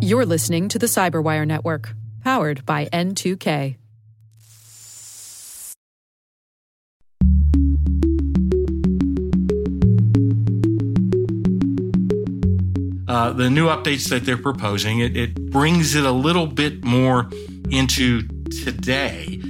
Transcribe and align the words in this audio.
You're 0.00 0.26
listening 0.26 0.68
to 0.68 0.78
the 0.78 0.86
Cyberwire 0.86 1.46
Network, 1.46 1.94
powered 2.22 2.66
by 2.66 2.86
N2K. 2.86 3.76
Uh, 13.08 13.32
the 13.32 13.50
new 13.50 13.66
updates 13.66 14.08
that 14.08 14.24
they're 14.24 14.38
proposing, 14.38 15.00
it, 15.00 15.16
it 15.16 15.50
brings 15.50 15.94
it 15.94 16.04
a 16.04 16.12
little 16.12 16.46
bit 16.46 16.82
more 16.82 17.28
into 17.70 18.22
today. 18.64 19.40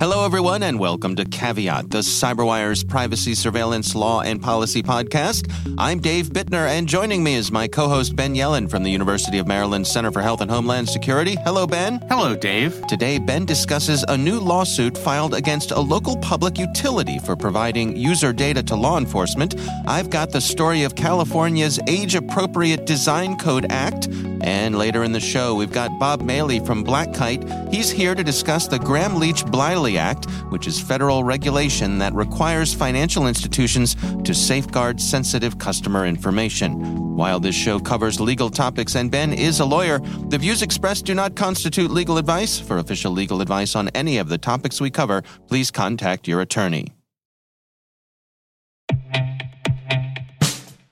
Hello, 0.00 0.24
everyone, 0.24 0.62
and 0.62 0.78
welcome 0.78 1.16
to 1.16 1.24
Caveat, 1.24 1.90
the 1.90 1.98
CyberWire's 1.98 2.84
privacy, 2.84 3.34
surveillance, 3.34 3.96
law, 3.96 4.20
and 4.20 4.40
policy 4.40 4.80
podcast. 4.80 5.52
I'm 5.76 5.98
Dave 5.98 6.26
Bittner, 6.26 6.68
and 6.68 6.86
joining 6.86 7.24
me 7.24 7.34
is 7.34 7.50
my 7.50 7.66
co 7.66 7.88
host 7.88 8.14
Ben 8.14 8.36
Yelin 8.36 8.70
from 8.70 8.84
the 8.84 8.92
University 8.92 9.38
of 9.38 9.48
Maryland 9.48 9.88
Center 9.88 10.12
for 10.12 10.22
Health 10.22 10.40
and 10.40 10.48
Homeland 10.48 10.88
Security. 10.88 11.34
Hello, 11.42 11.66
Ben. 11.66 11.98
Hello, 12.08 12.36
Dave. 12.36 12.80
Today, 12.86 13.18
Ben 13.18 13.44
discusses 13.44 14.04
a 14.06 14.16
new 14.16 14.38
lawsuit 14.38 14.96
filed 14.96 15.34
against 15.34 15.72
a 15.72 15.80
local 15.80 16.16
public 16.18 16.58
utility 16.58 17.18
for 17.18 17.34
providing 17.34 17.96
user 17.96 18.32
data 18.32 18.62
to 18.62 18.76
law 18.76 18.98
enforcement. 18.98 19.56
I've 19.88 20.10
got 20.10 20.30
the 20.30 20.40
story 20.40 20.84
of 20.84 20.94
California's 20.94 21.80
Age 21.88 22.14
Appropriate 22.14 22.86
Design 22.86 23.36
Code 23.36 23.66
Act. 23.68 24.06
And 24.42 24.78
later 24.78 25.02
in 25.02 25.10
the 25.10 25.18
show, 25.20 25.56
we've 25.56 25.72
got 25.72 25.98
Bob 25.98 26.22
Maley 26.22 26.64
from 26.64 26.84
Black 26.84 27.12
Kite. 27.12 27.42
He's 27.72 27.90
here 27.90 28.14
to 28.14 28.22
discuss 28.22 28.68
the 28.68 28.78
Gramm 28.78 29.16
Leach 29.16 29.44
Bliley 29.44 29.87
Act, 29.96 30.28
which 30.50 30.66
is 30.66 30.80
federal 30.80 31.24
regulation 31.24 31.98
that 31.98 32.12
requires 32.12 32.74
financial 32.74 33.26
institutions 33.26 33.96
to 34.24 34.34
safeguard 34.34 35.00
sensitive 35.00 35.58
customer 35.58 36.04
information. 36.04 37.16
While 37.16 37.40
this 37.40 37.54
show 37.54 37.80
covers 37.80 38.20
legal 38.20 38.50
topics 38.50 38.94
and 38.94 39.10
Ben 39.10 39.32
is 39.32 39.60
a 39.60 39.64
lawyer, 39.64 40.00
the 40.28 40.38
views 40.38 40.62
expressed 40.62 41.04
do 41.04 41.14
not 41.14 41.34
constitute 41.34 41.90
legal 41.90 42.18
advice. 42.18 42.58
For 42.60 42.78
official 42.78 43.12
legal 43.12 43.40
advice 43.40 43.74
on 43.74 43.88
any 43.90 44.18
of 44.18 44.28
the 44.28 44.38
topics 44.38 44.80
we 44.80 44.90
cover, 44.90 45.22
please 45.46 45.70
contact 45.70 46.28
your 46.28 46.40
attorney. 46.40 46.97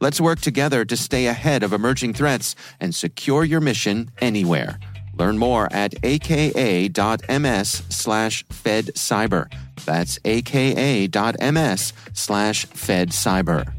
Let's 0.00 0.20
work 0.20 0.40
together 0.40 0.84
to 0.84 0.96
stay 0.96 1.26
ahead 1.26 1.62
of 1.62 1.72
emerging 1.72 2.14
threats 2.14 2.54
and 2.80 2.94
secure 2.94 3.44
your 3.44 3.60
mission 3.60 4.10
anywhere. 4.20 4.78
Learn 5.14 5.38
more 5.38 5.72
at 5.72 5.94
aka.ms 6.04 7.82
slash 7.88 8.44
fedcyber. 8.46 9.50
That's 9.84 10.18
aka.ms 10.24 11.92
slash 12.12 12.66
fedcyber. 12.66 13.72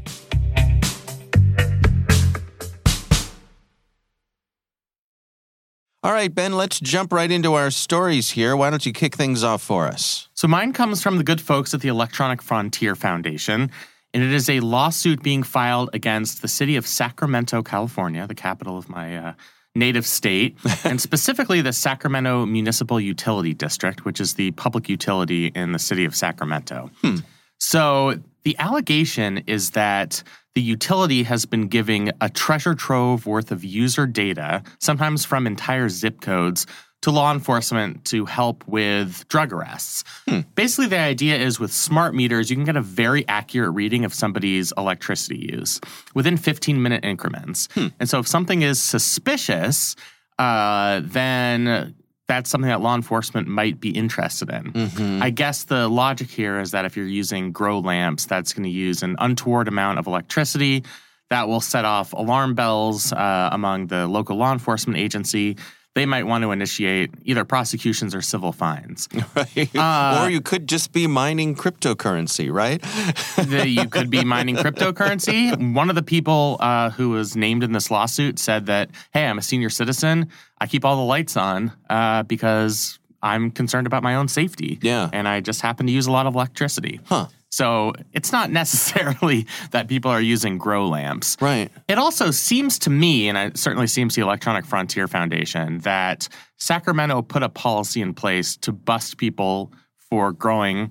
All 6.04 6.12
right, 6.12 6.32
Ben, 6.32 6.52
let's 6.52 6.78
jump 6.78 7.12
right 7.12 7.30
into 7.30 7.54
our 7.54 7.70
stories 7.72 8.30
here. 8.30 8.56
Why 8.56 8.70
don't 8.70 8.86
you 8.86 8.92
kick 8.92 9.16
things 9.16 9.42
off 9.42 9.60
for 9.60 9.86
us? 9.86 10.28
So, 10.32 10.46
mine 10.46 10.72
comes 10.72 11.02
from 11.02 11.18
the 11.18 11.24
good 11.24 11.40
folks 11.40 11.74
at 11.74 11.80
the 11.80 11.88
Electronic 11.88 12.40
Frontier 12.40 12.94
Foundation, 12.94 13.70
and 14.14 14.22
it 14.22 14.32
is 14.32 14.48
a 14.48 14.60
lawsuit 14.60 15.22
being 15.22 15.42
filed 15.42 15.90
against 15.92 16.42
the 16.42 16.48
city 16.48 16.76
of 16.76 16.86
Sacramento, 16.86 17.62
California, 17.62 18.26
the 18.26 18.34
capital 18.34 18.78
of 18.78 18.88
my 18.88 19.16
uh, 19.16 19.32
native 19.74 20.06
state, 20.06 20.56
and 20.84 21.00
specifically 21.00 21.60
the 21.60 21.72
Sacramento 21.72 22.46
Municipal 22.46 23.00
Utility 23.00 23.54
District, 23.54 24.04
which 24.04 24.20
is 24.20 24.34
the 24.34 24.50
public 24.52 24.88
utility 24.88 25.46
in 25.46 25.72
the 25.72 25.78
city 25.78 26.04
of 26.04 26.14
Sacramento. 26.14 26.90
Hmm. 27.02 27.16
So, 27.60 28.20
the 28.44 28.56
allegation 28.58 29.38
is 29.46 29.70
that 29.70 30.22
the 30.54 30.62
utility 30.62 31.22
has 31.24 31.44
been 31.44 31.68
giving 31.68 32.10
a 32.20 32.30
treasure 32.30 32.74
trove 32.74 33.26
worth 33.26 33.52
of 33.52 33.62
user 33.62 34.06
data, 34.06 34.62
sometimes 34.80 35.24
from 35.24 35.46
entire 35.46 35.88
zip 35.88 36.20
codes, 36.20 36.66
to 37.02 37.10
law 37.10 37.32
enforcement 37.32 38.04
to 38.06 38.24
help 38.24 38.66
with 38.66 39.26
drug 39.28 39.52
arrests. 39.52 40.02
Hmm. 40.28 40.40
Basically, 40.54 40.86
the 40.86 40.98
idea 40.98 41.36
is 41.36 41.60
with 41.60 41.72
smart 41.72 42.14
meters, 42.14 42.50
you 42.50 42.56
can 42.56 42.64
get 42.64 42.76
a 42.76 42.80
very 42.80 43.26
accurate 43.28 43.74
reading 43.74 44.04
of 44.04 44.12
somebody's 44.12 44.72
electricity 44.76 45.48
use 45.52 45.80
within 46.14 46.36
15 46.36 46.82
minute 46.82 47.04
increments. 47.04 47.68
Hmm. 47.72 47.88
And 48.00 48.08
so, 48.08 48.18
if 48.18 48.26
something 48.26 48.62
is 48.62 48.82
suspicious, 48.82 49.94
uh, 50.38 51.00
then 51.04 51.94
that's 52.28 52.50
something 52.50 52.68
that 52.68 52.82
law 52.82 52.94
enforcement 52.94 53.48
might 53.48 53.80
be 53.80 53.90
interested 53.90 54.50
in. 54.50 54.72
Mm-hmm. 54.72 55.22
I 55.22 55.30
guess 55.30 55.64
the 55.64 55.88
logic 55.88 56.28
here 56.28 56.60
is 56.60 56.72
that 56.72 56.84
if 56.84 56.96
you're 56.96 57.06
using 57.06 57.52
grow 57.52 57.78
lamps, 57.78 58.26
that's 58.26 58.52
going 58.52 58.64
to 58.64 58.70
use 58.70 59.02
an 59.02 59.16
untoward 59.18 59.66
amount 59.66 59.98
of 59.98 60.06
electricity 60.06 60.84
that 61.30 61.48
will 61.48 61.60
set 61.60 61.84
off 61.84 62.12
alarm 62.12 62.54
bells 62.54 63.12
uh, 63.12 63.48
among 63.52 63.88
the 63.88 64.06
local 64.06 64.36
law 64.36 64.52
enforcement 64.52 64.98
agency. 64.98 65.56
They 65.98 66.06
might 66.06 66.26
want 66.28 66.42
to 66.42 66.52
initiate 66.52 67.10
either 67.24 67.44
prosecutions 67.44 68.14
or 68.14 68.22
civil 68.22 68.52
fines. 68.52 69.08
Right. 69.34 69.74
Uh, 69.76 70.22
or 70.22 70.30
you 70.30 70.40
could 70.40 70.68
just 70.68 70.92
be 70.92 71.06
mining 71.06 71.54
cryptocurrency, 71.56 72.52
right? 72.52 72.80
The- 73.48 73.68
you 73.68 73.88
could 73.88 74.08
be 74.10 74.24
mining 74.24 74.56
cryptocurrency. 74.64 75.74
One 75.74 75.90
of 75.90 75.96
the 75.96 76.02
people 76.02 76.56
uh, 76.60 76.90
who 76.90 77.10
was 77.10 77.34
named 77.36 77.62
in 77.64 77.72
this 77.72 77.90
lawsuit 77.90 78.38
said 78.38 78.66
that, 78.66 78.90
hey, 79.12 79.26
I'm 79.26 79.38
a 79.38 79.42
senior 79.42 79.70
citizen. 79.70 80.28
I 80.60 80.66
keep 80.68 80.84
all 80.84 80.96
the 80.96 81.02
lights 81.02 81.36
on 81.36 81.72
uh, 81.90 82.22
because 82.22 82.98
I'm 83.22 83.50
concerned 83.50 83.86
about 83.88 84.02
my 84.04 84.14
own 84.14 84.28
safety. 84.28 84.78
Yeah. 84.82 85.10
And 85.12 85.26
I 85.26 85.40
just 85.40 85.60
happen 85.60 85.86
to 85.86 85.92
use 85.92 86.06
a 86.06 86.12
lot 86.12 86.26
of 86.26 86.34
electricity. 86.34 87.00
Huh. 87.06 87.26
So 87.50 87.92
it's 88.12 88.32
not 88.32 88.50
necessarily 88.62 89.46
that 89.70 89.88
people 89.88 90.10
are 90.10 90.20
using 90.20 90.58
grow 90.58 90.86
lamps. 90.86 91.36
Right. 91.40 91.70
It 91.88 91.98
also 91.98 92.30
seems 92.30 92.78
to 92.80 92.90
me, 92.90 93.28
and 93.28 93.38
it 93.38 93.56
certainly 93.58 93.86
seems 93.86 94.14
to 94.14 94.20
the 94.20 94.26
Electronic 94.26 94.64
Frontier 94.66 95.08
Foundation, 95.08 95.78
that 95.80 96.28
Sacramento 96.56 97.22
put 97.22 97.42
a 97.42 97.48
policy 97.48 98.00
in 98.02 98.14
place 98.14 98.56
to 98.58 98.72
bust 98.72 99.16
people 99.16 99.72
for 100.10 100.32
growing 100.32 100.90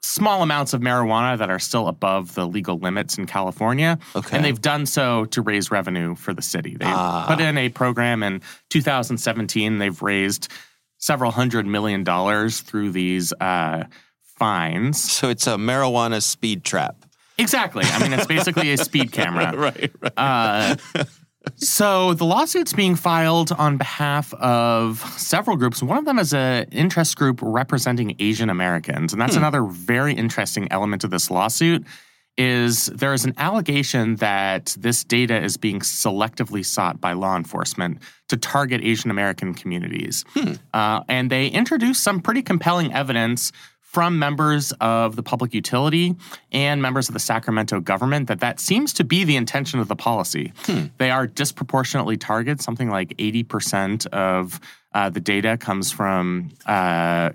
small 0.00 0.42
amounts 0.42 0.72
of 0.72 0.80
marijuana 0.80 1.36
that 1.36 1.50
are 1.50 1.58
still 1.58 1.88
above 1.88 2.34
the 2.36 2.46
legal 2.46 2.78
limits 2.78 3.18
in 3.18 3.26
California. 3.26 3.98
Okay. 4.14 4.36
And 4.36 4.44
they've 4.44 4.60
done 4.60 4.86
so 4.86 5.24
to 5.26 5.42
raise 5.42 5.70
revenue 5.72 6.14
for 6.14 6.32
the 6.32 6.40
city. 6.40 6.76
They 6.78 6.86
Ah. 6.86 7.26
put 7.28 7.40
in 7.40 7.58
a 7.58 7.68
program 7.68 8.22
in 8.22 8.40
2017. 8.70 9.78
They've 9.78 10.00
raised 10.00 10.48
several 10.98 11.30
hundred 11.32 11.66
million 11.66 12.04
dollars 12.04 12.60
through 12.60 12.92
these 12.92 13.32
uh, 13.40 13.84
fines. 14.38 15.02
So 15.02 15.28
it's 15.28 15.46
a 15.46 15.56
marijuana 15.56 16.22
speed 16.22 16.64
trap. 16.64 17.04
Exactly. 17.38 17.84
I 17.86 18.02
mean, 18.02 18.12
it's 18.12 18.26
basically 18.26 18.72
a 18.72 18.76
speed 18.76 19.12
camera. 19.12 19.56
Right, 19.56 19.92
right. 20.00 20.12
Uh, 20.16 20.76
so 21.56 22.14
the 22.14 22.24
lawsuit's 22.24 22.72
being 22.72 22.94
filed 22.94 23.52
on 23.52 23.76
behalf 23.78 24.34
of 24.34 24.98
several 25.16 25.56
groups. 25.56 25.82
One 25.82 25.98
of 25.98 26.04
them 26.04 26.18
is 26.18 26.34
an 26.34 26.66
interest 26.70 27.16
group 27.16 27.40
representing 27.42 28.16
Asian 28.18 28.50
Americans, 28.50 29.12
and 29.12 29.22
that's 29.22 29.36
another 29.36 29.62
very 29.64 30.14
interesting 30.14 30.70
element 30.70 31.04
of 31.04 31.10
this 31.10 31.30
lawsuit. 31.30 31.84
Is 32.36 32.86
there 32.86 33.12
is 33.14 33.24
an 33.24 33.34
allegation 33.36 34.16
that 34.16 34.76
this 34.78 35.02
data 35.02 35.42
is 35.42 35.56
being 35.56 35.80
selectively 35.80 36.64
sought 36.64 37.00
by 37.00 37.12
law 37.12 37.36
enforcement 37.36 37.98
to 38.28 38.36
target 38.36 38.80
Asian 38.80 39.10
American 39.10 39.54
communities, 39.54 40.24
uh, 40.72 41.00
and 41.08 41.30
they 41.30 41.48
introduced 41.48 42.02
some 42.02 42.20
pretty 42.20 42.42
compelling 42.42 42.92
evidence 42.94 43.50
from 43.88 44.18
members 44.18 44.70
of 44.82 45.16
the 45.16 45.22
public 45.22 45.54
utility 45.54 46.14
and 46.52 46.82
members 46.82 47.08
of 47.08 47.14
the 47.14 47.18
Sacramento 47.18 47.80
government 47.80 48.28
that 48.28 48.40
that 48.40 48.60
seems 48.60 48.92
to 48.92 49.02
be 49.02 49.24
the 49.24 49.34
intention 49.34 49.80
of 49.80 49.88
the 49.88 49.96
policy. 49.96 50.52
They 50.98 51.10
are 51.10 51.26
disproportionately 51.26 52.18
targeted. 52.18 52.60
Something 52.60 52.90
like 52.90 53.16
80% 53.16 54.06
of 54.08 54.60
uh, 54.92 55.08
the 55.08 55.20
data 55.20 55.56
comes 55.56 55.90
from 55.90 56.50
uh, 56.66 57.30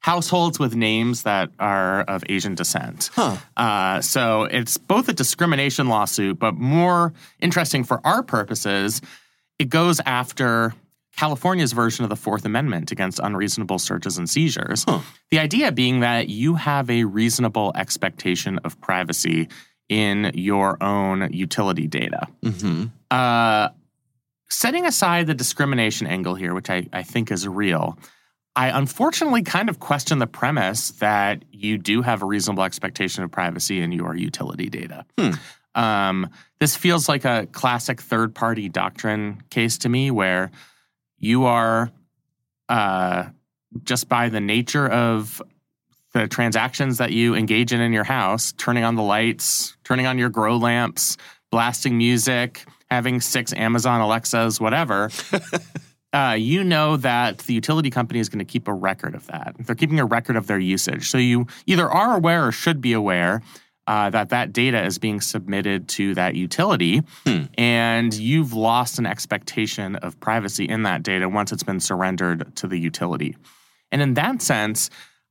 households 0.00 0.58
with 0.58 0.74
names 0.74 1.22
that 1.22 1.50
are 1.60 2.00
of 2.02 2.24
Asian 2.28 2.56
descent. 2.56 3.10
Uh, 3.56 4.00
so 4.00 4.42
it's 4.50 4.78
both 4.78 5.08
a 5.08 5.12
discrimination 5.12 5.86
lawsuit, 5.88 6.36
but 6.36 6.56
more 6.56 7.12
interesting 7.38 7.84
for 7.84 8.04
our 8.04 8.24
purposes, 8.24 9.00
it 9.60 9.68
goes 9.68 10.00
after 10.04 10.74
California's 11.22 11.72
version 11.72 12.02
of 12.02 12.08
the 12.08 12.16
Fourth 12.16 12.44
Amendment 12.44 12.90
against 12.90 13.20
unreasonable 13.22 13.78
searches 13.78 14.18
and 14.18 14.28
seizures. 14.28 14.84
The 15.30 15.38
idea 15.38 15.70
being 15.70 16.00
that 16.00 16.28
you 16.28 16.56
have 16.56 16.90
a 16.90 17.04
reasonable 17.04 17.70
expectation 17.76 18.58
of 18.64 18.80
privacy 18.80 19.48
in 19.88 20.32
your 20.34 20.82
own 20.82 21.32
utility 21.32 21.86
data. 21.86 22.26
Mm-hmm. 22.44 22.86
Uh, 23.08 23.68
setting 24.50 24.84
aside 24.84 25.28
the 25.28 25.34
discrimination 25.34 26.08
angle 26.08 26.34
here, 26.34 26.54
which 26.54 26.68
I, 26.68 26.88
I 26.92 27.04
think 27.04 27.30
is 27.30 27.46
real, 27.46 27.96
I 28.56 28.76
unfortunately 28.76 29.42
kind 29.42 29.68
of 29.68 29.78
question 29.78 30.18
the 30.18 30.26
premise 30.26 30.90
that 30.98 31.44
you 31.52 31.78
do 31.78 32.02
have 32.02 32.24
a 32.24 32.26
reasonable 32.26 32.64
expectation 32.64 33.22
of 33.22 33.30
privacy 33.30 33.80
in 33.80 33.92
your 33.92 34.16
utility 34.16 34.68
data. 34.68 35.06
Hmm. 35.16 35.80
Um, 35.80 36.30
this 36.58 36.74
feels 36.74 37.08
like 37.08 37.24
a 37.24 37.46
classic 37.52 38.00
third 38.00 38.34
party 38.34 38.68
doctrine 38.68 39.44
case 39.50 39.78
to 39.78 39.88
me 39.88 40.10
where 40.10 40.50
you 41.22 41.46
are 41.46 41.90
uh, 42.68 43.24
just 43.84 44.08
by 44.08 44.28
the 44.28 44.40
nature 44.40 44.86
of 44.86 45.40
the 46.12 46.26
transactions 46.28 46.98
that 46.98 47.12
you 47.12 47.34
engage 47.34 47.72
in 47.72 47.80
in 47.80 47.92
your 47.92 48.04
house, 48.04 48.52
turning 48.58 48.84
on 48.84 48.96
the 48.96 49.02
lights, 49.02 49.74
turning 49.84 50.04
on 50.04 50.18
your 50.18 50.28
grow 50.28 50.58
lamps, 50.58 51.16
blasting 51.50 51.96
music, 51.96 52.64
having 52.90 53.20
six 53.20 53.54
Amazon 53.54 54.00
Alexas, 54.00 54.60
whatever. 54.60 55.10
uh, 56.12 56.36
you 56.38 56.64
know 56.64 56.96
that 56.98 57.38
the 57.38 57.54
utility 57.54 57.88
company 57.88 58.18
is 58.18 58.28
going 58.28 58.40
to 58.40 58.44
keep 58.44 58.68
a 58.68 58.74
record 58.74 59.14
of 59.14 59.26
that. 59.28 59.54
They're 59.60 59.76
keeping 59.76 60.00
a 60.00 60.04
record 60.04 60.36
of 60.36 60.48
their 60.48 60.58
usage. 60.58 61.08
So 61.08 61.18
you 61.18 61.46
either 61.66 61.88
are 61.88 62.16
aware 62.16 62.46
or 62.48 62.52
should 62.52 62.80
be 62.80 62.92
aware 62.92 63.42
uh, 63.86 64.10
that 64.10 64.28
that 64.28 64.52
data 64.52 64.84
is 64.84 64.98
being 64.98 65.20
submitted 65.20 65.88
to 65.88 66.14
that 66.14 66.34
utility, 66.34 67.02
Hmm. 67.26 67.44
and 67.58 68.14
you've 68.14 68.52
lost 68.52 68.98
an 68.98 69.06
expectation 69.06 69.96
of 69.96 70.18
privacy 70.20 70.64
in 70.64 70.82
that 70.84 71.02
data 71.02 71.28
once 71.28 71.52
it's 71.52 71.64
been 71.64 71.80
surrendered 71.80 72.54
to 72.56 72.66
the 72.68 72.78
utility. 72.78 73.36
And 73.90 74.00
in 74.00 74.14
that 74.14 74.40
sense, 74.42 74.88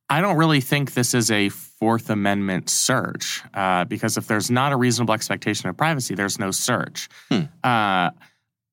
I 0.09 0.19
don't 0.19 0.35
really 0.35 0.59
think 0.61 0.93
this 0.93 1.13
is 1.13 1.31
a 1.31 1.47
Fourth 1.49 2.09
Amendment 2.09 2.69
search 2.69 3.41
uh, 3.53 3.85
because 3.85 4.17
if 4.17 4.27
there's 4.27 4.51
not 4.51 4.73
a 4.73 4.77
reasonable 4.77 5.13
expectation 5.13 5.69
of 5.69 5.77
privacy, 5.77 6.13
there's 6.15 6.37
no 6.37 6.51
search. 6.51 7.07
Hmm. 7.29 7.43
Uh, 7.63 8.09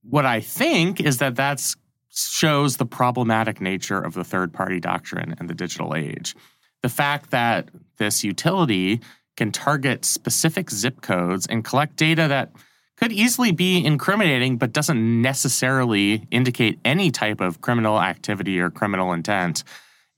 what 0.02 0.26
I 0.26 0.40
think 0.40 1.00
is 1.00 1.18
that 1.18 1.36
that 1.36 1.62
shows 2.10 2.78
the 2.78 2.86
problematic 2.86 3.60
nature 3.60 4.00
of 4.00 4.14
the 4.14 4.24
third 4.24 4.52
party 4.52 4.80
doctrine 4.80 5.36
in 5.38 5.46
the 5.46 5.54
digital 5.54 5.94
age. 5.94 6.34
The 6.82 6.88
fact 6.88 7.30
that 7.30 7.68
this 7.98 8.24
utility 8.24 9.00
can 9.38 9.52
target 9.52 10.04
specific 10.04 10.68
zip 10.68 11.00
codes 11.00 11.46
and 11.46 11.64
collect 11.64 11.94
data 11.94 12.26
that 12.26 12.50
could 12.96 13.12
easily 13.12 13.52
be 13.52 13.84
incriminating 13.84 14.58
but 14.58 14.72
doesn't 14.72 15.22
necessarily 15.22 16.26
indicate 16.32 16.80
any 16.84 17.12
type 17.12 17.40
of 17.40 17.60
criminal 17.60 18.00
activity 18.00 18.58
or 18.58 18.68
criminal 18.68 19.12
intent 19.12 19.62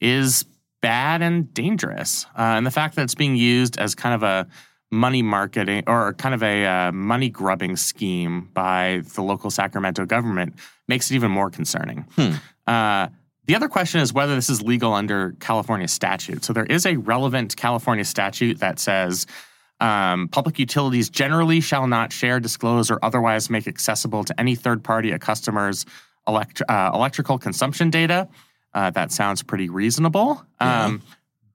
is 0.01 0.47
bad 0.81 1.21
and 1.21 1.53
dangerous. 1.53 2.25
Uh, 2.31 2.57
and 2.57 2.67
the 2.67 2.71
fact 2.71 2.97
that 2.97 3.03
it's 3.03 3.15
being 3.15 3.37
used 3.37 3.79
as 3.79 3.95
kind 3.95 4.15
of 4.15 4.23
a 4.23 4.47
money 4.91 5.21
marketing 5.21 5.85
or 5.87 6.15
kind 6.15 6.35
of 6.35 6.43
a 6.43 6.65
uh, 6.65 6.93
money 6.93 7.29
grubbing 7.29 7.77
scheme 7.77 8.49
by 8.55 9.03
the 9.15 9.23
local 9.23 9.51
Sacramento 9.51 10.07
government 10.07 10.55
makes 10.89 11.11
it 11.11 11.15
even 11.15 11.31
more 11.31 11.51
concerning. 11.51 12.07
Hmm. 12.17 12.33
Uh, 12.67 13.09
the 13.51 13.57
other 13.57 13.69
question 13.69 14.01
is 14.01 14.13
whether 14.13 14.37
this 14.37 14.49
is 14.49 14.63
legal 14.63 14.95
under 14.95 15.33
California 15.41 15.89
statute. 15.89 16.45
So 16.45 16.53
there 16.53 16.67
is 16.67 16.87
a 16.87 16.95
relevant 16.95 17.57
California 17.57 18.05
statute 18.05 18.61
that 18.61 18.79
says 18.79 19.27
um, 19.81 20.29
public 20.29 20.61
utilities 20.61 21.11
generally 21.11 21.61
shall 21.61 21.89
not 21.89 22.13
share, 22.13 22.39
disclose, 22.39 22.93
or 22.93 23.01
otherwise 23.05 23.51
make 23.51 23.67
accessible 23.67 24.23
to 24.23 24.39
any 24.39 24.55
third 24.55 24.85
party 24.85 25.11
a 25.11 25.19
customer's 25.19 25.85
elect- 26.29 26.63
uh, 26.69 26.93
electrical 26.95 27.39
consumption 27.39 27.91
data. 27.91 28.29
Uh, 28.73 28.91
that 28.91 29.11
sounds 29.11 29.43
pretty 29.43 29.69
reasonable. 29.69 30.47
Um, 30.61 31.03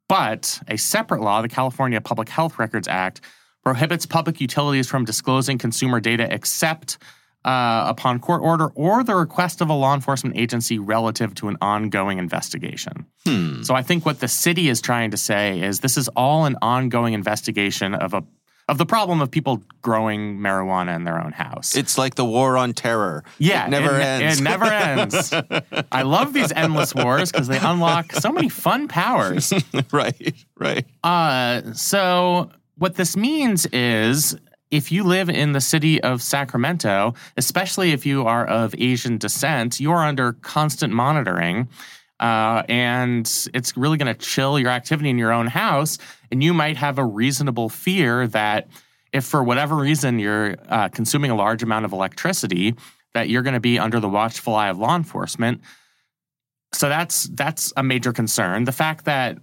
but 0.10 0.60
a 0.68 0.76
separate 0.76 1.22
law, 1.22 1.42
the 1.42 1.48
California 1.48 2.02
Public 2.02 2.28
Health 2.28 2.60
Records 2.60 2.90
Act, 2.90 3.22
prohibits 3.64 4.06
public 4.06 4.42
utilities 4.42 4.90
from 4.90 5.06
disclosing 5.06 5.58
consumer 5.58 6.02
data 6.02 6.28
except 6.30 6.98
uh, 7.46 7.86
upon 7.88 8.20
court 8.20 8.42
order 8.42 8.68
or 8.70 9.04
the 9.04 9.16
request 9.16 9.62
of 9.62 9.70
a 9.70 9.74
law 9.74 9.94
enforcement 9.94 10.36
agency 10.36 10.80
relative 10.80 11.36
to 11.36 11.48
an 11.48 11.58
ongoing 11.62 12.18
investigation. 12.18 13.06
Hmm. 13.26 13.62
So 13.62 13.76
I 13.76 13.84
think 13.84 14.06
what 14.06 14.20
the 14.20 14.28
city 14.28 14.68
is 14.68 14.82
trying 14.82 15.12
to 15.12 15.18
say 15.18 15.62
is 15.62 15.80
this 15.80 15.96
is 15.96 16.10
all 16.16 16.46
an 16.46 16.58
ongoing 16.62 17.14
investigation 17.14 17.94
of 17.94 18.14
a 18.14 18.24
of 18.68 18.80
the 18.80 18.86
problem 18.86 19.22
of 19.22 19.30
people 19.30 19.62
growing 19.84 20.40
marijuana 20.40 20.96
in 20.96 21.04
their 21.04 21.24
own 21.24 21.32
house. 21.32 21.76
It's 21.76 22.00
like 22.00 22.16
the 22.16 22.26
war 22.26 22.58
on 22.58 22.74
terror. 22.74 23.24
yeah, 23.38 23.68
it 23.68 23.70
never 23.70 23.96
it, 23.96 24.04
ends. 24.04 24.40
It 24.40 24.44
never 24.44 24.66
ends. 24.66 25.32
I 25.92 26.02
love 26.02 26.34
these 26.34 26.52
endless 26.52 26.96
wars 26.96 27.32
because 27.32 27.48
they 27.48 27.60
unlock 27.60 28.12
so 28.14 28.32
many 28.32 28.50
fun 28.50 28.88
powers. 28.88 29.54
right, 29.92 30.34
right. 30.58 30.84
Uh, 31.04 31.74
so 31.74 32.50
what 32.80 32.96
this 32.96 33.16
means 33.16 33.68
is 33.68 34.36
if 34.72 34.92
you 34.92 35.04
live 35.04 35.30
in 35.30 35.52
the 35.52 35.62
city 35.62 36.02
of 36.02 36.22
Sacramento, 36.22 37.14
especially 37.38 37.92
if 37.92 38.06
you 38.06 38.26
are 38.26 38.46
of 38.46 38.76
Asian 38.78 39.18
descent, 39.18 39.80
you 39.80 39.92
are 39.92 40.04
under 40.04 40.34
constant 40.34 40.94
monitoring. 40.94 41.70
Uh, 42.20 42.64
and 42.70 43.50
it's 43.54 43.76
really 43.76 43.98
going 43.98 44.14
to 44.14 44.20
chill 44.20 44.58
your 44.58 44.70
activity 44.70 45.10
in 45.10 45.18
your 45.18 45.32
own 45.32 45.48
house. 45.48 45.98
And 46.32 46.44
you 46.44 46.54
might 46.54 46.78
have 46.78 46.98
a 46.98 47.06
reasonable 47.06 47.70
fear 47.70 48.28
that 48.28 48.68
if 49.12 49.26
for 49.26 49.44
whatever 49.44 49.76
reason 49.76 50.20
you're 50.20 50.56
uh, 50.70 50.90
consuming 50.90 51.32
a 51.32 51.36
large 51.36 51.62
amount 51.64 51.86
of 51.86 51.94
electricity, 51.94 52.76
that 53.14 53.30
you're 53.30 53.44
going 53.44 53.54
to 53.54 53.60
be 53.60 53.80
under 53.80 54.00
the 54.00 54.10
watchful 54.10 54.56
eye 54.56 54.70
of 54.70 54.78
law 54.78 54.96
enforcement. 54.96 55.62
So 56.74 56.90
that's 56.90 57.24
that's 57.24 57.72
a 57.78 57.84
major 57.84 58.12
concern. 58.12 58.66
The 58.66 58.74
fact 58.74 59.06
that 59.06 59.38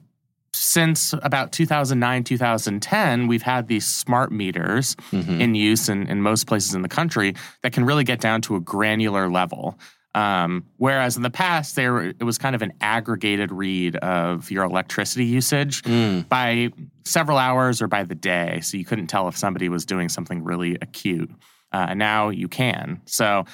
since 0.55 1.15
about 1.23 1.53
2009, 1.53 2.25
2010, 2.25 3.27
we've 3.27 3.43
had 3.43 3.69
these 3.69 3.87
smart 3.87 4.31
meters 4.33 4.95
Mhm. 5.13 5.41
in 5.41 5.55
use 5.55 5.89
in, 5.89 6.07
in 6.09 6.21
most 6.23 6.47
places 6.47 6.75
in 6.75 6.83
the 6.83 6.89
country 6.89 7.35
that 7.63 7.73
can 7.73 7.85
really 7.85 8.05
get 8.05 8.21
down 8.21 8.41
to 8.43 8.57
a 8.57 8.61
granular 8.61 9.31
level. 9.31 9.79
Um, 10.15 10.65
whereas 10.77 11.17
in 11.17 11.23
the 11.23 11.31
past, 11.31 11.75
there 11.75 12.03
it 12.03 12.23
was 12.23 12.37
kind 12.37 12.55
of 12.55 12.61
an 12.61 12.73
aggregated 12.83 13.51
read 13.51 13.97
of 13.97 14.51
your 14.51 14.65
electricity 14.65 15.25
usage 15.25 15.83
Mm. 15.85 16.29
by 16.29 16.69
several 17.05 17.39
hours 17.39 17.81
or 17.81 17.89
by 17.89 18.05
the 18.05 18.15
day, 18.15 18.61
so 18.63 18.77
you 18.77 18.85
couldn't 18.85 19.07
tell 19.07 19.27
if 19.29 19.39
somebody 19.39 19.71
was 19.71 19.87
doing 19.87 20.11
something 20.11 20.45
really 20.45 20.77
acute. 20.83 21.31
Uh, 21.73 21.87
and 21.89 21.99
now 21.99 22.29
you 22.29 22.47
can. 22.49 23.01
So 23.07 23.47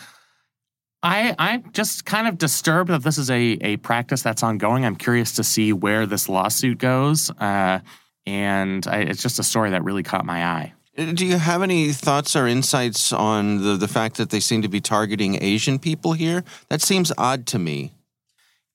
I 1.02 1.34
I'm 1.38 1.70
just 1.72 2.04
kind 2.04 2.26
of 2.26 2.38
disturbed 2.38 2.90
that 2.90 3.02
this 3.02 3.18
is 3.18 3.30
a 3.30 3.56
a 3.60 3.76
practice 3.78 4.22
that's 4.22 4.42
ongoing. 4.42 4.84
I'm 4.84 4.96
curious 4.96 5.32
to 5.36 5.44
see 5.44 5.72
where 5.72 6.06
this 6.06 6.28
lawsuit 6.28 6.78
goes, 6.78 7.30
uh, 7.30 7.80
and 8.26 8.86
I, 8.86 8.98
it's 9.02 9.22
just 9.22 9.38
a 9.38 9.44
story 9.44 9.70
that 9.70 9.84
really 9.84 10.02
caught 10.02 10.24
my 10.26 10.44
eye. 10.44 10.72
Uh, 10.96 11.12
Do 11.12 11.24
you 11.24 11.38
have 11.38 11.62
any 11.62 11.92
thoughts 11.92 12.34
or 12.34 12.48
insights 12.48 13.12
on 13.12 13.62
the, 13.62 13.76
the 13.76 13.86
fact 13.88 14.16
that 14.16 14.30
they 14.30 14.40
seem 14.40 14.62
to 14.62 14.68
be 14.68 14.80
targeting 14.80 15.40
Asian 15.42 15.78
people 15.78 16.14
here? 16.14 16.42
That 16.68 16.82
seems 16.82 17.12
odd 17.16 17.46
to 17.48 17.58
me. 17.58 17.92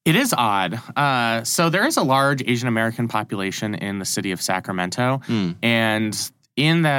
It 0.06 0.16
is 0.16 0.34
odd. 0.38 0.80
Uh, 0.98 1.44
so 1.44 1.70
there 1.70 1.86
is 1.86 1.96
a 1.98 2.04
large 2.04 2.42
Asian 2.48 2.68
American 2.68 3.08
population 3.08 3.74
in 3.76 4.00
the 4.00 4.06
city 4.06 4.32
of 4.32 4.42
Sacramento, 4.42 5.22
Mm. 5.28 5.56
and 5.62 6.32
in 6.56 6.84
the 6.84 6.90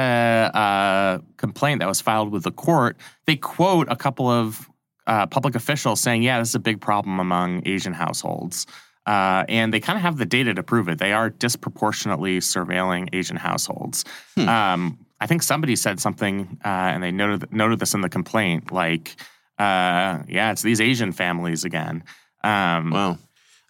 uh, 0.53 1.19
complaint 1.37 1.79
that 1.79 1.87
was 1.87 2.01
filed 2.01 2.31
with 2.31 2.43
the 2.43 2.51
court, 2.51 2.97
they 3.25 3.35
quote 3.37 3.87
a 3.89 3.95
couple 3.95 4.29
of 4.29 4.69
uh, 5.07 5.25
public 5.27 5.55
officials 5.55 6.01
saying, 6.01 6.23
"Yeah, 6.23 6.39
this 6.39 6.49
is 6.49 6.55
a 6.55 6.59
big 6.59 6.81
problem 6.81 7.19
among 7.19 7.67
Asian 7.67 7.93
households." 7.93 8.65
Uh, 9.05 9.45
and 9.47 9.71
they 9.71 9.79
kind 9.79 9.97
of 9.97 10.01
have 10.01 10.17
the 10.17 10.25
data 10.25 10.53
to 10.53 10.63
prove 10.63 10.89
it. 10.89 10.97
They 10.97 11.13
are 11.13 11.29
disproportionately 11.29 12.39
surveilling 12.39 13.09
Asian 13.13 13.37
households. 13.37 14.03
Hmm. 14.33 14.49
Um, 14.49 14.99
I 15.21 15.27
think 15.27 15.43
somebody 15.43 15.75
said 15.75 15.99
something, 15.99 16.57
uh, 16.65 16.67
and 16.67 17.03
they 17.03 17.11
noted 17.11 17.51
noted 17.53 17.79
this 17.79 17.93
in 17.93 18.01
the 18.01 18.09
complaint, 18.09 18.71
like, 18.71 19.15
uh, 19.59 20.23
"Yeah, 20.27 20.51
it's 20.51 20.61
these 20.61 20.81
Asian 20.81 21.11
families 21.11 21.63
again." 21.63 22.03
Um, 22.43 22.91
Wow. 22.91 23.17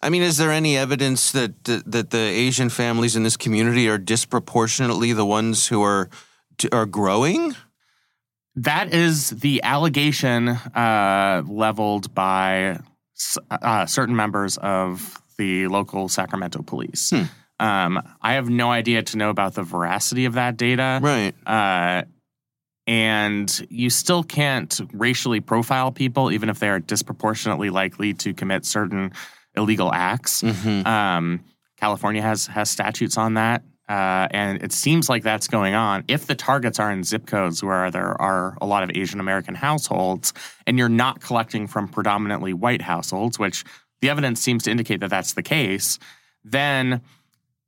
I 0.02 0.10
mean, 0.10 0.22
is 0.22 0.36
there 0.36 0.52
any 0.52 0.76
evidence 0.76 1.32
that, 1.32 1.64
that 1.64 1.90
that 1.90 2.10
the 2.10 2.18
Asian 2.18 2.68
families 2.68 3.16
in 3.16 3.22
this 3.22 3.36
community 3.36 3.88
are 3.88 3.98
disproportionately 3.98 5.12
the 5.12 5.26
ones 5.26 5.68
who 5.68 5.82
are 5.82 6.08
are 6.72 6.86
growing? 6.86 7.56
That 8.56 8.92
is 8.94 9.30
the 9.30 9.62
allegation 9.62 10.48
uh, 10.48 11.42
leveled 11.46 12.14
by 12.14 12.80
uh, 13.50 13.86
certain 13.86 14.16
members 14.16 14.56
of 14.58 15.20
the 15.38 15.68
local 15.68 16.08
Sacramento 16.08 16.62
police. 16.62 17.10
Hmm. 17.10 17.22
Um, 17.58 18.02
I 18.20 18.34
have 18.34 18.48
no 18.48 18.70
idea 18.70 19.02
to 19.02 19.16
know 19.16 19.30
about 19.30 19.54
the 19.54 19.62
veracity 19.62 20.24
of 20.24 20.34
that 20.34 20.56
data. 20.56 21.00
Right. 21.02 21.34
Uh, 21.46 22.04
and 22.86 23.66
you 23.70 23.90
still 23.90 24.22
can't 24.22 24.80
racially 24.92 25.40
profile 25.40 25.90
people, 25.90 26.30
even 26.30 26.48
if 26.48 26.58
they 26.58 26.68
are 26.68 26.78
disproportionately 26.78 27.70
likely 27.70 28.14
to 28.14 28.32
commit 28.32 28.64
certain 28.64 29.12
illegal 29.54 29.92
acts. 29.92 30.42
hmm 30.42 30.86
Um, 30.86 31.40
California 31.78 32.22
has 32.22 32.46
has 32.46 32.70
statutes 32.70 33.18
on 33.18 33.34
that, 33.34 33.62
uh, 33.88 34.26
and 34.30 34.62
it 34.62 34.72
seems 34.72 35.08
like 35.08 35.22
that's 35.22 35.48
going 35.48 35.74
on. 35.74 36.04
If 36.08 36.26
the 36.26 36.34
targets 36.34 36.78
are 36.80 36.90
in 36.90 37.04
zip 37.04 37.26
codes 37.26 37.62
where 37.62 37.90
there 37.90 38.20
are 38.20 38.56
a 38.60 38.66
lot 38.66 38.82
of 38.82 38.90
Asian 38.94 39.20
American 39.20 39.54
households, 39.54 40.32
and 40.66 40.78
you're 40.78 40.88
not 40.88 41.20
collecting 41.20 41.66
from 41.66 41.88
predominantly 41.88 42.52
white 42.52 42.82
households, 42.82 43.38
which 43.38 43.64
the 44.00 44.10
evidence 44.10 44.40
seems 44.40 44.64
to 44.64 44.70
indicate 44.70 45.00
that 45.00 45.10
that's 45.10 45.34
the 45.34 45.42
case, 45.42 45.98
then 46.44 47.00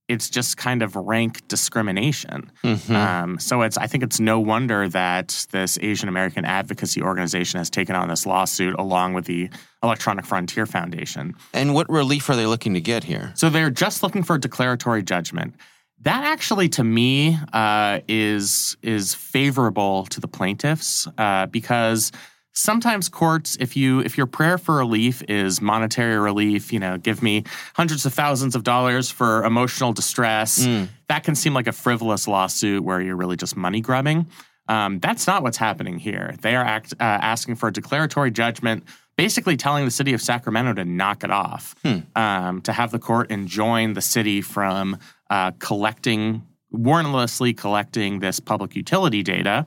it's 0.09 0.31
just 0.31 0.57
kind 0.57 0.83
of 0.83 0.97
rank 0.97 1.47
discrimination. 1.49 2.51
Um, 2.97 3.39
so 3.39 3.61
it's 3.63 3.77
I 3.77 3.87
think 3.87 4.03
it's 4.03 4.19
no 4.19 4.41
wonder 4.41 4.89
that 4.89 5.47
this 5.51 5.79
Asian 5.83 6.09
American 6.09 6.47
advocacy 6.47 7.03
organization 7.03 7.59
has 7.59 7.69
taken 7.69 7.95
on 7.95 8.09
this 8.09 8.25
lawsuit 8.25 8.75
along 8.79 9.13
with 9.13 9.27
the 9.27 9.51
Electronic 9.83 10.25
Frontier 10.25 10.65
Foundation. 10.65 11.35
And 11.53 11.75
what 11.75 11.89
relief 11.91 12.29
are 12.31 12.37
they 12.37 12.47
looking 12.47 12.73
to 12.75 12.81
get 12.81 13.05
here? 13.05 13.33
So 13.37 13.51
they're 13.51 13.71
just 13.71 14.03
looking 14.03 14.23
for 14.23 14.37
a 14.37 14.41
declaratory 14.41 15.03
judgment. 15.03 15.55
That 16.03 16.25
actually, 16.25 16.69
to 16.71 16.85
me, 16.85 17.39
uh, 17.53 18.01
is 18.09 18.77
is 18.83 19.15
favorable 19.15 20.07
to 20.07 20.21
the 20.21 20.29
plaintiffs 20.29 21.09
uh, 21.19 21.47
because 21.47 22.13
sometimes 22.53 23.09
courts, 23.09 23.57
if 23.61 23.77
you 23.77 24.01
if 24.01 24.17
your 24.17 24.27
prayer 24.27 24.59
for 24.59 24.77
relief 24.77 25.23
is 25.29 25.61
monetary 25.61 26.19
relief, 26.19 26.73
you 26.73 26.79
know, 26.79 26.99
give 26.99 27.23
me 27.23 27.45
hundreds 27.75 28.07
of 28.07 28.15
thousands 28.15 28.55
of 28.55 28.63
dollars 28.63 29.11
for 29.11 29.45
emotional 29.45 29.93
distress, 29.93 30.65
that 31.09 31.25
can 31.25 31.35
seem 31.35 31.53
like 31.53 31.67
a 31.67 31.73
frivolous 31.73 32.29
lawsuit 32.29 32.85
where 32.85 33.01
you're 33.01 33.17
really 33.17 33.37
just 33.37 33.57
money 33.57 33.81
grubbing. 33.81 34.27
Um, 34.69 34.99
that's 35.01 35.27
not 35.27 35.43
what's 35.43 35.57
happening 35.57 35.99
here. 35.99 36.35
They 36.43 36.55
are 36.55 36.65
act, 36.65 36.93
uh, 37.01 37.03
asking 37.03 37.57
for 37.57 37.69
a 37.69 37.73
declaratory 37.73 38.31
judgment, 38.31 38.85
basically 39.17 39.57
telling 39.57 39.87
the 39.87 39.91
city 39.91 40.13
of 40.13 40.21
Sacramento 40.21 40.75
to 40.75 40.85
knock 40.85 41.25
it 41.25 41.31
off, 41.31 41.75
um, 42.15 42.61
to 42.63 42.73
have 42.73 42.91
the 42.91 42.99
court 42.99 43.31
enjoin 43.31 43.95
the 43.95 44.03
city 44.03 44.43
from 44.43 44.99
uh, 45.31 45.53
collecting, 45.59 46.43
warrantlessly 46.73 47.57
collecting 47.57 48.21
this 48.21 48.41
public 48.41 48.77
utility 48.77 49.23
data. 49.23 49.67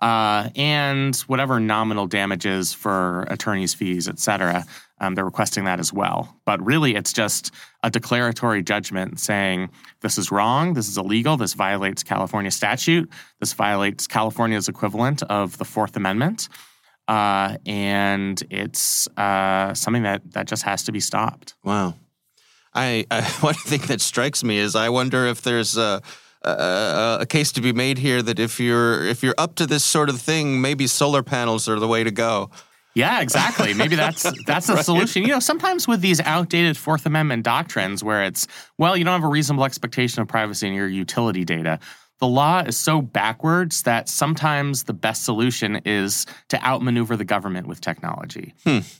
Uh, 0.00 0.48
and 0.56 1.14
whatever 1.26 1.60
nominal 1.60 2.06
damages 2.06 2.72
for 2.72 3.26
attorneys' 3.28 3.74
fees, 3.74 4.08
et 4.08 4.18
cetera, 4.18 4.64
um, 4.98 5.14
they're 5.14 5.26
requesting 5.26 5.64
that 5.64 5.78
as 5.78 5.92
well. 5.92 6.40
But 6.46 6.64
really, 6.64 6.94
it's 6.94 7.12
just 7.12 7.52
a 7.82 7.90
declaratory 7.90 8.62
judgment 8.62 9.20
saying 9.20 9.68
this 10.00 10.16
is 10.16 10.30
wrong, 10.30 10.72
this 10.72 10.88
is 10.88 10.96
illegal, 10.96 11.36
this 11.36 11.52
violates 11.52 12.02
California 12.02 12.50
statute, 12.50 13.10
this 13.40 13.52
violates 13.52 14.06
California's 14.06 14.68
equivalent 14.68 15.22
of 15.24 15.58
the 15.58 15.66
Fourth 15.66 15.94
Amendment, 15.96 16.48
uh, 17.06 17.58
and 17.66 18.42
it's 18.48 19.06
uh, 19.18 19.74
something 19.74 20.04
that 20.04 20.22
that 20.32 20.46
just 20.46 20.62
has 20.62 20.82
to 20.84 20.92
be 20.92 21.00
stopped. 21.00 21.56
Wow. 21.62 21.94
I, 22.74 23.06
I 23.10 23.22
one 23.40 23.54
thing 23.54 23.80
that 23.82 24.00
strikes 24.00 24.44
me 24.44 24.58
is 24.58 24.76
I 24.76 24.88
wonder 24.88 25.26
if 25.26 25.42
there's 25.42 25.76
a, 25.76 26.02
a 26.42 27.18
a 27.20 27.26
case 27.26 27.52
to 27.52 27.60
be 27.60 27.72
made 27.72 27.98
here 27.98 28.22
that 28.22 28.38
if 28.38 28.60
you're 28.60 29.04
if 29.04 29.22
you're 29.22 29.34
up 29.38 29.56
to 29.56 29.66
this 29.66 29.84
sort 29.84 30.08
of 30.08 30.20
thing, 30.20 30.60
maybe 30.60 30.86
solar 30.86 31.22
panels 31.22 31.68
are 31.68 31.78
the 31.78 31.88
way 31.88 32.04
to 32.04 32.10
go. 32.10 32.50
Yeah, 32.94 33.20
exactly. 33.20 33.72
Maybe 33.72 33.96
that's 33.96 34.26
that's 34.46 34.66
the 34.66 34.82
solution. 34.82 35.22
You 35.22 35.28
know, 35.28 35.40
sometimes 35.40 35.86
with 35.86 36.00
these 36.00 36.20
outdated 36.20 36.76
Fourth 36.76 37.06
Amendment 37.06 37.44
doctrines 37.44 38.02
where 38.02 38.24
it's, 38.24 38.46
well, 38.78 38.96
you 38.96 39.04
don't 39.04 39.14
have 39.14 39.24
a 39.24 39.32
reasonable 39.32 39.64
expectation 39.64 40.22
of 40.22 40.28
privacy 40.28 40.66
in 40.66 40.74
your 40.74 40.88
utility 40.88 41.44
data. 41.44 41.78
The 42.18 42.26
law 42.26 42.60
is 42.60 42.76
so 42.76 43.00
backwards 43.00 43.84
that 43.84 44.08
sometimes 44.08 44.84
the 44.84 44.92
best 44.92 45.24
solution 45.24 45.76
is 45.86 46.26
to 46.48 46.62
outmaneuver 46.62 47.16
the 47.16 47.24
government 47.24 47.66
with 47.66 47.80
technology. 47.80 48.54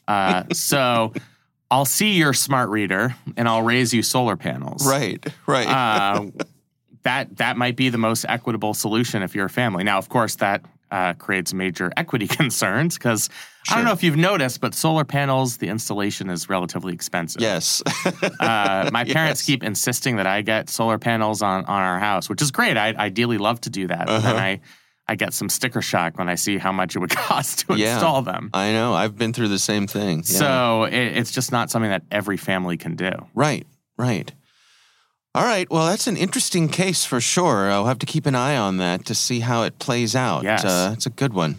Uh, 0.09 0.45
so 0.53 1.13
I'll 1.71 1.85
see 1.85 2.13
your 2.15 2.33
smart 2.33 2.69
reader 2.71 3.15
and 3.37 3.49
I'll 3.49 3.63
raise 3.63 3.95
you 3.95 4.03
solar 4.03 4.37
panels. 4.37 4.87
Right, 4.87 5.25
right. 5.47 5.67
Uh, 5.69 6.27
that 7.03 7.37
that 7.39 7.57
might 7.57 7.77
be 7.77 7.89
the 7.89 7.99
most 7.99 8.27
equitable 8.29 8.75
solution 8.75 9.23
if 9.23 9.35
you're 9.35 9.47
a 9.47 9.51
family. 9.51 9.85
Now, 9.85 9.99
of 9.99 10.09
course, 10.09 10.37
that 10.37 10.65
uh, 10.91 11.13
creates 11.15 11.55
major 11.55 11.93
equity 11.97 12.27
concerns 12.27 12.99
because 12.99 13.31
I 13.71 13.77
don't 13.77 13.85
know 13.85 13.93
if 13.93 14.03
you've 14.03 14.17
noticed, 14.17 14.61
but 14.61 14.75
solar 14.75 15.05
panels, 15.05 15.59
the 15.59 15.69
installation 15.69 16.29
is 16.31 16.49
relatively 16.49 16.93
expensive. 16.93 17.41
yes. 17.43 17.83
Uh, 18.41 18.91
my 18.93 19.05
parents 19.09 19.41
Yes. 19.41 19.43
keep 19.47 19.63
insisting 19.63 20.17
that 20.17 20.27
I 20.27 20.43
get 20.43 20.69
solar 20.69 20.99
panels 20.99 21.41
on, 21.43 21.65
on 21.67 21.81
our 21.83 21.99
house, 22.01 22.29
which 22.29 22.43
is 22.43 22.51
great. 22.51 22.77
I 22.77 22.89
ideally 22.95 23.39
love 23.39 23.61
to 23.63 23.71
do 23.71 23.87
that. 23.87 24.09
Uh-huh. 24.09 24.21
then 24.21 24.37
I, 24.37 24.61
I 25.11 25.17
get 25.17 25.35
some 25.35 25.49
sticker 25.49 25.83
shock 25.83 26.19
when 26.19 26.29
I 26.29 26.37
see 26.37 26.57
how 26.57 26.71
much 26.71 26.95
it 26.95 27.01
would 27.01 27.11
cost 27.29 27.67
to 27.67 27.77
Yeah. 27.77 27.95
install 27.95 28.23
them. 28.23 28.49
I 28.55 28.71
know. 28.73 28.95
I've 28.95 29.19
been 29.19 29.33
through 29.33 29.49
the 29.49 29.59
same 29.59 29.89
thing. 29.89 30.19
Yeah. 30.19 30.39
So 30.39 30.85
it, 30.85 30.95
it's 31.19 31.33
just 31.33 31.51
not 31.51 31.69
something 31.69 31.91
that 31.91 32.05
every 32.13 32.37
family 32.37 32.77
can 32.77 32.95
do. 32.95 33.11
Right, 33.35 33.67
right. 33.99 34.33
All 35.35 35.43
right. 35.45 35.69
Well, 35.71 35.87
that's 35.87 36.07
an 36.07 36.17
interesting 36.17 36.69
case 36.69 37.05
for 37.05 37.21
sure. 37.21 37.71
I'll 37.71 37.87
have 37.87 37.99
to 38.01 38.07
keep 38.07 38.27
an 38.27 38.37
eye 38.37 38.57
on 38.57 38.77
that 38.79 39.05
to 39.07 39.15
see 39.15 39.41
how 39.41 39.65
it 39.65 39.79
plays 39.81 40.15
out. 40.15 40.45
Yes. 40.45 40.65
Uh, 40.65 40.91
it's 40.95 41.07
a 41.07 41.11
good 41.11 41.35
one. 41.35 41.57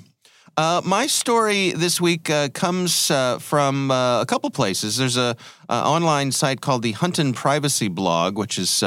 Uh, 0.58 0.82
my 0.86 1.08
story 1.08 1.72
this 1.72 2.00
week 2.02 2.30
uh, 2.30 2.50
comes 2.54 3.10
uh, 3.12 3.38
from 3.40 3.90
uh, 3.92 4.22
a 4.22 4.26
couple 4.26 4.50
places. 4.50 4.98
There's 4.98 5.18
a, 5.18 5.36
a 5.70 5.74
online 5.76 6.32
site 6.32 6.60
called 6.62 6.84
the 6.84 6.92
Hunton 6.94 7.34
Privacy 7.34 7.88
Blog, 7.90 8.38
which 8.38 8.58
is 8.60 8.82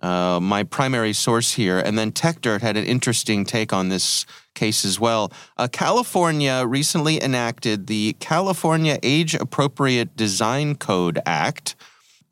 uh, 0.00 0.38
my 0.40 0.62
primary 0.62 1.12
source 1.12 1.54
here, 1.54 1.78
and 1.78 1.98
then 1.98 2.12
TechDirt 2.12 2.60
had 2.60 2.76
an 2.76 2.84
interesting 2.84 3.44
take 3.44 3.72
on 3.72 3.88
this 3.88 4.26
case 4.54 4.84
as 4.84 5.00
well. 5.00 5.32
Uh, 5.56 5.68
California 5.70 6.64
recently 6.66 7.22
enacted 7.22 7.86
the 7.86 8.14
California 8.20 8.98
Age 9.02 9.34
Appropriate 9.34 10.16
Design 10.16 10.74
Code 10.76 11.20
Act 11.26 11.74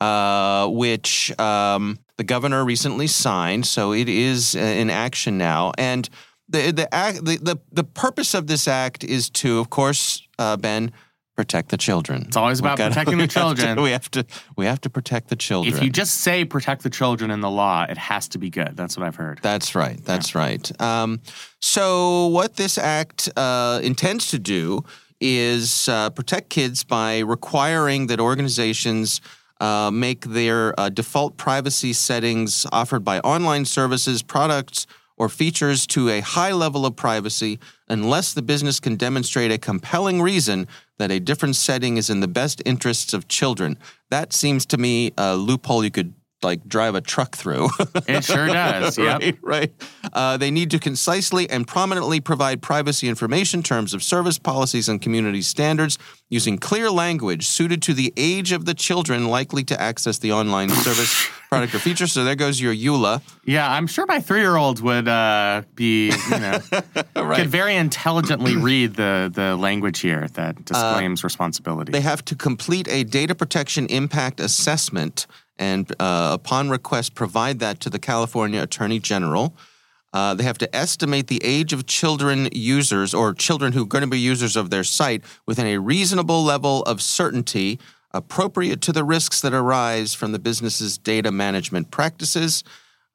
uh, 0.00 0.68
which 0.68 1.38
um, 1.38 1.98
the 2.16 2.24
governor 2.24 2.64
recently 2.64 3.06
signed. 3.06 3.66
So 3.66 3.92
it 3.92 4.08
is 4.08 4.54
uh, 4.54 4.58
in 4.58 4.90
action 4.90 5.38
now, 5.38 5.72
and 5.78 6.08
the 6.48 6.72
the 6.72 6.92
act 6.92 7.24
the, 7.24 7.38
the 7.38 7.56
the 7.72 7.84
purpose 7.84 8.34
of 8.34 8.46
this 8.46 8.68
act 8.68 9.04
is 9.04 9.30
to, 9.30 9.58
of 9.58 9.70
course, 9.70 10.26
uh, 10.38 10.56
Ben, 10.56 10.92
protect 11.34 11.70
the 11.70 11.76
children. 11.76 12.24
It's 12.26 12.36
always 12.36 12.60
about 12.60 12.78
protecting 12.78 13.18
the 13.18 13.26
children. 13.38 13.80
we 13.80 13.90
have 13.90 14.10
to 14.12 14.24
we 14.56 14.66
have 14.66 14.80
to 14.82 14.90
protect 14.90 15.28
the 15.28 15.36
children. 15.36 15.74
If 15.74 15.82
you 15.82 15.90
just 15.90 16.16
say 16.16 16.44
protect 16.44 16.82
the 16.82 16.90
children 16.90 17.30
in 17.30 17.40
the 17.40 17.50
law, 17.50 17.86
it 17.88 17.98
has 17.98 18.28
to 18.28 18.38
be 18.38 18.50
good. 18.50 18.76
That's 18.76 18.96
what 18.96 19.06
I've 19.06 19.16
heard. 19.16 19.40
That's 19.42 19.74
right. 19.74 20.02
That's 20.04 20.34
right. 20.34 20.80
Um, 20.80 21.20
so, 21.60 22.28
what 22.28 22.56
this 22.56 22.78
act 22.78 23.28
uh, 23.36 23.80
intends 23.82 24.30
to 24.30 24.38
do 24.38 24.84
is 25.20 25.88
uh, 25.88 26.10
protect 26.10 26.50
kids 26.50 26.84
by 26.84 27.20
requiring 27.20 28.08
that 28.08 28.20
organizations 28.20 29.20
uh, 29.60 29.90
make 29.90 30.22
their 30.26 30.78
uh, 30.78 30.88
default 30.88 31.36
privacy 31.36 31.92
settings 31.92 32.66
offered 32.72 33.04
by 33.04 33.20
online 33.20 33.64
services, 33.64 34.22
products, 34.22 34.86
or 35.16 35.28
features 35.28 35.86
to 35.86 36.08
a 36.08 36.20
high 36.20 36.52
level 36.52 36.84
of 36.84 36.96
privacy 36.96 37.58
unless 37.88 38.32
the 38.32 38.42
business 38.42 38.80
can 38.80 38.96
demonstrate 38.96 39.52
a 39.52 39.58
compelling 39.58 40.20
reason 40.20 40.66
that 40.98 41.10
a 41.10 41.20
different 41.20 41.56
setting 41.56 41.96
is 41.96 42.10
in 42.10 42.20
the 42.20 42.28
best 42.28 42.62
interests 42.64 43.12
of 43.12 43.28
children. 43.28 43.78
That 44.10 44.32
seems 44.32 44.66
to 44.66 44.78
me 44.78 45.12
a 45.16 45.36
loophole 45.36 45.84
you 45.84 45.90
could 45.90 46.14
like 46.44 46.66
drive 46.68 46.94
a 46.94 47.00
truck 47.00 47.34
through. 47.36 47.68
It 48.06 48.22
sure 48.24 48.46
does. 48.46 48.98
Yep. 48.98 49.22
right, 49.22 49.38
right. 49.42 49.72
Uh, 50.12 50.36
they 50.36 50.50
need 50.50 50.70
to 50.72 50.78
concisely 50.78 51.48
and 51.48 51.66
prominently 51.66 52.20
provide 52.20 52.60
privacy 52.60 53.08
information, 53.08 53.62
terms 53.62 53.94
of 53.94 54.02
service, 54.02 54.38
policies, 54.38 54.88
and 54.88 55.00
community 55.00 55.40
standards 55.40 55.98
using 56.28 56.58
clear 56.58 56.90
language 56.90 57.46
suited 57.46 57.80
to 57.82 57.94
the 57.94 58.12
age 58.16 58.52
of 58.52 58.64
the 58.64 58.74
children 58.74 59.28
likely 59.28 59.64
to 59.64 59.80
access 59.80 60.18
the 60.18 60.32
online 60.32 60.68
service, 60.86 61.28
product, 61.48 61.74
or 61.74 61.78
feature. 61.78 62.06
So 62.06 62.24
there 62.24 62.34
goes 62.34 62.60
your 62.60 62.74
EULA. 62.74 63.22
Yeah, 63.44 63.70
I'm 63.70 63.86
sure 63.86 64.04
my 64.06 64.20
three 64.20 64.40
year 64.40 64.56
old 64.56 64.80
would 64.80 65.08
uh, 65.08 65.62
be, 65.74 66.08
you 66.08 66.38
know, 66.38 66.58
could 67.14 67.48
very 67.48 67.76
intelligently 67.76 68.56
read 68.70 68.94
the, 68.94 69.30
the 69.32 69.56
language 69.56 70.00
here 70.00 70.28
that 70.34 70.64
disclaims 70.64 71.24
responsibility. 71.24 71.92
They 71.92 72.00
have 72.00 72.24
to 72.26 72.34
complete 72.34 72.88
a 72.88 73.04
data 73.04 73.34
protection 73.34 73.86
impact 73.86 74.40
assessment 74.40 75.26
and, 75.58 75.90
uh, 76.00 76.30
upon 76.32 76.70
request, 76.70 77.14
provide 77.14 77.58
that 77.60 77.80
to 77.80 77.90
the 77.90 77.98
California 77.98 78.62
Attorney 78.62 78.98
General. 78.98 79.56
Uh, 80.12 80.32
they 80.32 80.44
have 80.44 80.58
to 80.58 80.76
estimate 80.76 81.26
the 81.26 81.44
age 81.44 81.72
of 81.72 81.86
children 81.86 82.48
users 82.52 83.12
or 83.12 83.34
children 83.34 83.72
who 83.72 83.82
are 83.82 83.86
going 83.86 84.02
to 84.02 84.08
be 84.08 84.18
users 84.18 84.54
of 84.54 84.70
their 84.70 84.84
site 84.84 85.24
within 85.44 85.66
a 85.66 85.78
reasonable 85.78 86.44
level 86.44 86.82
of 86.84 87.02
certainty 87.02 87.80
appropriate 88.12 88.80
to 88.80 88.92
the 88.92 89.02
risks 89.02 89.40
that 89.40 89.52
arise 89.52 90.14
from 90.14 90.30
the 90.30 90.38
business's 90.38 90.96
data 90.96 91.32
management 91.32 91.90
practices. 91.90 92.62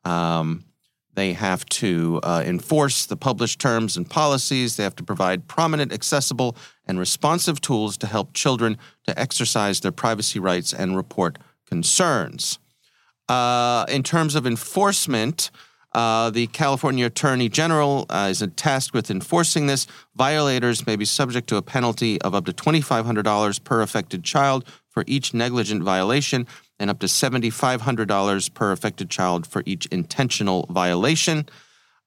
Um, 0.03 0.65
they 1.13 1.33
have 1.33 1.65
to 1.65 2.19
uh, 2.21 2.43
enforce 2.45 3.05
the 3.05 3.15
published 3.15 3.59
terms 3.59 3.97
and 3.97 4.09
policies. 4.09 4.75
They 4.75 4.83
have 4.83 4.95
to 4.97 5.03
provide 5.03 5.47
prominent, 5.47 5.93
accessible, 5.93 6.55
and 6.85 6.99
responsive 6.99 7.61
tools 7.61 7.97
to 7.97 8.07
help 8.07 8.33
children 8.33 8.77
to 9.07 9.17
exercise 9.17 9.79
their 9.79 9.91
privacy 9.91 10.39
rights 10.39 10.73
and 10.73 10.95
report 10.95 11.37
concerns. 11.69 12.59
Uh, 13.27 13.85
in 13.89 14.01
terms 14.01 14.35
of 14.35 14.47
enforcement, 14.47 15.51
uh, 15.93 16.29
the 16.29 16.47
California 16.47 17.05
Attorney 17.05 17.49
General 17.49 18.05
uh, 18.09 18.27
is 18.29 18.45
tasked 18.55 18.93
with 18.93 19.09
enforcing 19.09 19.67
this. 19.67 19.87
Violators 20.15 20.85
may 20.85 20.95
be 20.95 21.05
subject 21.05 21.47
to 21.49 21.57
a 21.57 21.61
penalty 21.61 22.21
of 22.21 22.35
up 22.35 22.45
to 22.45 22.53
$2,500 22.53 23.63
per 23.63 23.81
affected 23.81 24.23
child 24.23 24.65
for 24.89 25.03
each 25.07 25.33
negligent 25.33 25.83
violation 25.83 26.47
and 26.79 26.89
up 26.89 26.99
to 26.99 27.07
$7,500 27.07 28.53
per 28.53 28.71
affected 28.71 29.09
child 29.09 29.47
for 29.47 29.63
each 29.65 29.85
intentional 29.87 30.65
violation. 30.69 31.47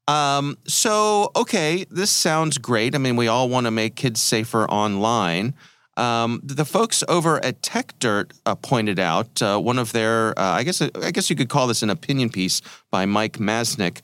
Um, 0.09 0.59
so, 0.67 1.31
okay, 1.37 1.85
this 1.91 2.11
sounds 2.11 2.59
great. 2.59 2.95
I 2.95 2.99
mean, 2.99 3.17
we 3.17 3.29
all 3.29 3.49
want 3.49 3.67
to 3.67 3.71
make 3.71 3.95
kids 3.95 4.21
safer 4.21 4.65
online. 4.69 5.55
Um, 5.97 6.41
the 6.43 6.65
folks 6.65 7.05
over 7.09 7.45
at 7.45 7.63
TechDirt 7.63 8.33
uh, 8.47 8.55
pointed 8.55 8.99
out 8.99 9.43
uh, 9.43 9.59
one 9.59 9.79
of 9.79 9.93
their, 9.93 10.39
uh, 10.39 10.43
I 10.43 10.63
guess, 10.63 10.81
I 10.81 11.11
guess 11.11 11.29
you 11.29 11.37
could 11.37 11.49
call 11.49 11.67
this 11.67 11.83
an 11.83 11.91
opinion 11.91 12.31
piece 12.31 12.63
by 12.91 13.07
Mike 13.07 13.39
Masnick. 13.39 14.01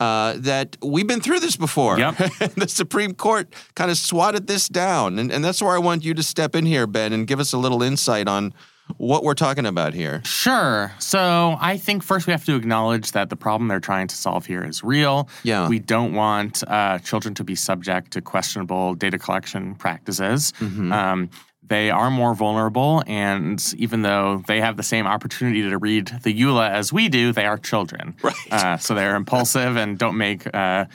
Uh, 0.00 0.34
that 0.38 0.78
we've 0.82 1.06
been 1.06 1.20
through 1.20 1.40
this 1.40 1.56
before. 1.56 1.98
Yep. 1.98 2.16
the 2.56 2.66
Supreme 2.66 3.12
Court 3.12 3.54
kind 3.74 3.90
of 3.90 3.98
swatted 3.98 4.46
this 4.46 4.66
down. 4.66 5.18
And, 5.18 5.30
and 5.30 5.44
that's 5.44 5.60
where 5.60 5.74
I 5.74 5.78
want 5.78 6.06
you 6.06 6.14
to 6.14 6.22
step 6.22 6.56
in 6.56 6.64
here, 6.64 6.86
Ben, 6.86 7.12
and 7.12 7.26
give 7.26 7.38
us 7.38 7.52
a 7.52 7.58
little 7.58 7.82
insight 7.82 8.26
on 8.26 8.54
what 8.98 9.24
we're 9.24 9.34
talking 9.34 9.66
about 9.66 9.94
here. 9.94 10.22
Sure. 10.24 10.92
So 10.98 11.56
I 11.60 11.76
think 11.76 12.02
first 12.02 12.26
we 12.26 12.32
have 12.32 12.44
to 12.44 12.56
acknowledge 12.56 13.12
that 13.12 13.30
the 13.30 13.36
problem 13.36 13.68
they're 13.68 13.80
trying 13.80 14.08
to 14.08 14.16
solve 14.16 14.46
here 14.46 14.64
is 14.64 14.82
real. 14.82 15.28
Yeah. 15.42 15.68
We 15.68 15.78
don't 15.78 16.14
want 16.14 16.62
uh, 16.66 16.98
children 16.98 17.34
to 17.34 17.44
be 17.44 17.54
subject 17.54 18.12
to 18.12 18.20
questionable 18.20 18.94
data 18.94 19.18
collection 19.18 19.74
practices. 19.74 20.52
Mm-hmm. 20.60 20.92
Um, 20.92 21.30
they 21.70 21.90
are 21.90 22.10
more 22.10 22.34
vulnerable, 22.34 23.04
and 23.06 23.62
even 23.76 24.02
though 24.02 24.42
they 24.48 24.60
have 24.60 24.76
the 24.76 24.82
same 24.82 25.06
opportunity 25.06 25.62
to 25.62 25.78
read 25.78 26.10
the 26.24 26.34
EULA 26.34 26.68
as 26.68 26.92
we 26.92 27.08
do, 27.08 27.32
they 27.32 27.46
are 27.46 27.56
children. 27.56 28.16
Right. 28.22 28.34
Uh, 28.50 28.76
so 28.76 28.94
they're 28.96 29.14
impulsive 29.14 29.76
and 29.76 29.96
don't 29.96 30.18
make 30.18 30.52
uh, 30.52 30.86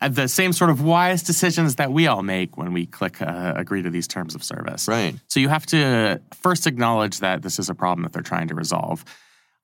the 0.00 0.28
same 0.28 0.52
sort 0.52 0.70
of 0.70 0.82
wise 0.82 1.22
decisions 1.22 1.76
that 1.76 1.92
we 1.92 2.06
all 2.06 2.22
make 2.22 2.56
when 2.56 2.72
we 2.72 2.86
click 2.86 3.22
uh, 3.22 3.54
agree 3.56 3.82
to 3.82 3.90
these 3.90 4.06
terms 4.06 4.34
of 4.34 4.44
service. 4.44 4.88
Right. 4.88 5.14
So 5.28 5.40
you 5.40 5.48
have 5.48 5.66
to 5.66 6.20
first 6.34 6.66
acknowledge 6.66 7.20
that 7.20 7.42
this 7.42 7.58
is 7.58 7.70
a 7.70 7.74
problem 7.74 8.02
that 8.02 8.12
they're 8.12 8.22
trying 8.22 8.48
to 8.48 8.54
resolve. 8.54 9.04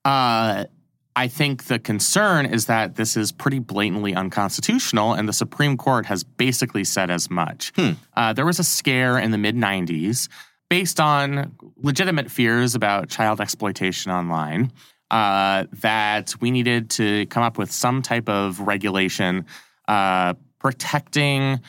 Uh, 0.04 0.64
I 1.14 1.28
think 1.28 1.64
the 1.64 1.78
concern 1.78 2.46
is 2.46 2.66
that 2.66 2.96
this 2.96 3.16
is 3.16 3.32
pretty 3.32 3.58
blatantly 3.58 4.14
unconstitutional, 4.14 5.12
and 5.12 5.28
the 5.28 5.32
Supreme 5.34 5.76
Court 5.76 6.06
has 6.06 6.24
basically 6.24 6.84
said 6.84 7.10
as 7.10 7.30
much. 7.30 7.72
Uh, 8.16 8.32
there 8.32 8.46
was 8.46 8.58
a 8.58 8.64
scare 8.64 9.18
in 9.18 9.30
the 9.30 9.38
mid 9.38 9.54
90s 9.54 10.28
based 10.70 10.98
on 10.98 11.54
legitimate 11.82 12.30
fears 12.30 12.74
about 12.74 13.10
child 13.10 13.42
exploitation 13.42 14.10
online 14.10 14.72
uh, 15.10 15.66
that 15.74 16.34
we 16.40 16.50
needed 16.50 16.88
to 16.88 17.26
come 17.26 17.42
up 17.42 17.58
with 17.58 17.70
some 17.70 18.00
type 18.00 18.30
of 18.30 18.58
regulation 18.60 19.44
uh, 19.92 20.34
protecting 20.58 21.60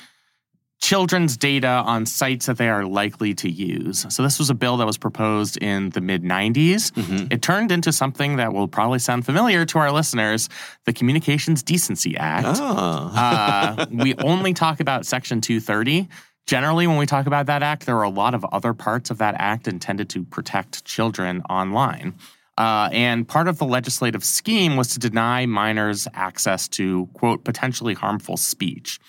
children's 0.80 1.38
data 1.38 1.68
on 1.68 2.06
sites 2.06 2.46
that 2.46 2.58
they 2.58 2.68
are 2.68 2.86
likely 2.86 3.34
to 3.34 3.50
use. 3.50 4.06
So 4.10 4.22
this 4.22 4.38
was 4.38 4.50
a 4.50 4.54
bill 4.54 4.78
that 4.78 4.86
was 4.86 4.98
proposed 4.98 5.58
in 5.58 5.90
the 5.92 6.02
mid 6.02 6.24
90s. 6.24 6.92
It 7.32 7.42
turned 7.42 7.72
into 7.72 7.92
something 7.94 8.36
that 8.36 8.54
will 8.54 8.68
probably 8.68 9.00
sound 9.00 9.26
familiar 9.26 9.66
to 9.66 9.78
our 9.80 9.92
listeners, 9.92 10.50
the 10.86 10.94
Communications 10.94 11.64
Decency 11.64 12.18
Act. 12.18 12.60
Oh. 12.60 13.12
Uh, 13.16 13.86
we 13.92 14.14
only 14.16 14.54
talk 14.54 14.82
about 14.82 15.06
Section 15.06 15.40
230. 15.40 16.10
Generally, 16.46 16.88
when 16.88 16.98
we 16.98 17.06
talk 17.06 17.28
about 17.28 17.46
that 17.46 17.64
act, 17.64 17.86
there 17.86 17.96
are 17.98 18.04
a 18.04 18.10
lot 18.10 18.34
of 18.34 18.44
other 18.52 18.74
parts 18.74 19.10
of 19.10 19.20
that 19.20 19.36
act 19.38 19.68
intended 19.70 20.10
to 20.10 20.24
protect 20.26 20.84
children 20.84 21.42
online. 21.50 22.14
Uh, 22.58 22.90
and 22.92 23.28
part 23.28 23.48
of 23.48 23.58
the 23.58 23.66
legislative 23.66 24.24
scheme 24.24 24.76
was 24.76 24.88
to 24.90 25.00
deny 25.00 25.46
minors 25.46 26.08
access 26.14 26.68
to, 26.68 27.08
quote, 27.14 27.44
potentially 27.44 27.94
harmful 27.94 28.38
speech. 28.38 29.00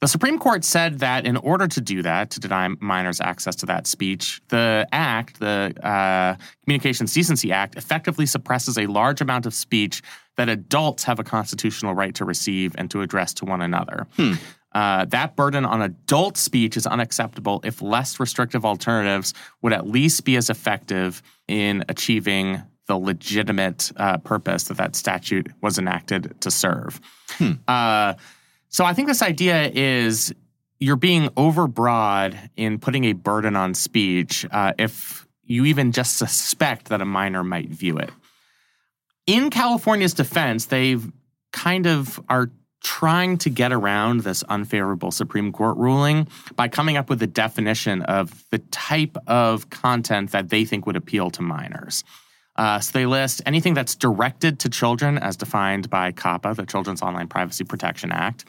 The 0.00 0.08
Supreme 0.08 0.38
Court 0.38 0.64
said 0.64 1.00
that 1.00 1.26
in 1.26 1.36
order 1.36 1.68
to 1.68 1.78
do 1.78 2.00
that, 2.00 2.30
to 2.30 2.40
deny 2.40 2.68
minors 2.80 3.20
access 3.20 3.54
to 3.56 3.66
that 3.66 3.86
speech, 3.86 4.40
the 4.48 4.88
act, 4.92 5.40
the 5.40 5.74
uh, 5.82 6.36
Communications 6.64 7.12
Decency 7.12 7.52
Act, 7.52 7.76
effectively 7.76 8.24
suppresses 8.24 8.78
a 8.78 8.86
large 8.86 9.20
amount 9.20 9.44
of 9.44 9.52
speech 9.52 10.00
that 10.38 10.48
adults 10.48 11.04
have 11.04 11.18
a 11.18 11.24
constitutional 11.24 11.92
right 11.92 12.14
to 12.14 12.24
receive 12.24 12.74
and 12.78 12.90
to 12.90 13.02
address 13.02 13.34
to 13.34 13.44
one 13.44 13.60
another. 13.60 14.06
Uh, 14.72 15.04
that 15.06 15.34
burden 15.36 15.64
on 15.64 15.82
adult 15.82 16.36
speech 16.36 16.76
is 16.76 16.86
unacceptable 16.86 17.60
if 17.64 17.82
less 17.82 18.20
restrictive 18.20 18.64
alternatives 18.64 19.34
would 19.62 19.72
at 19.72 19.86
least 19.86 20.24
be 20.24 20.36
as 20.36 20.48
effective 20.48 21.22
in 21.48 21.84
achieving 21.88 22.62
the 22.86 22.96
legitimate 22.96 23.92
uh, 23.96 24.18
purpose 24.18 24.64
that 24.64 24.76
that 24.76 24.96
statute 24.96 25.48
was 25.60 25.78
enacted 25.78 26.40
to 26.40 26.50
serve. 26.50 27.00
Uh, 27.68 28.14
so 28.68 28.84
I 28.84 28.92
think 28.92 29.08
this 29.08 29.22
idea 29.22 29.68
is 29.68 30.34
you're 30.78 30.96
being 30.96 31.28
overbroad 31.30 32.36
in 32.56 32.78
putting 32.78 33.04
a 33.04 33.12
burden 33.12 33.56
on 33.56 33.74
speech 33.74 34.46
uh, 34.50 34.72
if 34.78 35.26
you 35.44 35.64
even 35.64 35.92
just 35.92 36.16
suspect 36.16 36.88
that 36.88 37.00
a 37.00 37.04
minor 37.04 37.44
might 37.44 37.68
view 37.68 37.98
it. 37.98 38.10
In 39.26 39.50
California's 39.50 40.14
defense, 40.14 40.66
they've 40.66 41.10
kind 41.52 41.86
of 41.86 42.20
are 42.28 42.50
trying 42.82 43.38
to 43.38 43.50
get 43.50 43.72
around 43.72 44.20
this 44.20 44.42
unfavorable 44.44 45.10
Supreme 45.10 45.52
Court 45.52 45.76
ruling 45.76 46.28
by 46.56 46.68
coming 46.68 46.96
up 46.96 47.10
with 47.10 47.22
a 47.22 47.26
definition 47.26 48.02
of 48.02 48.44
the 48.50 48.58
type 48.58 49.16
of 49.26 49.70
content 49.70 50.32
that 50.32 50.48
they 50.48 50.64
think 50.64 50.86
would 50.86 50.96
appeal 50.96 51.30
to 51.30 51.42
minors. 51.42 52.04
Uh, 52.56 52.80
so 52.80 52.90
they 52.92 53.06
list 53.06 53.42
anything 53.46 53.74
that's 53.74 53.94
directed 53.94 54.58
to 54.60 54.68
children 54.68 55.18
as 55.18 55.36
defined 55.36 55.88
by 55.88 56.12
COPPA, 56.12 56.56
the 56.56 56.66
Children's 56.66 57.02
Online 57.02 57.28
Privacy 57.28 57.64
Protection 57.64 58.12
Act 58.12 58.44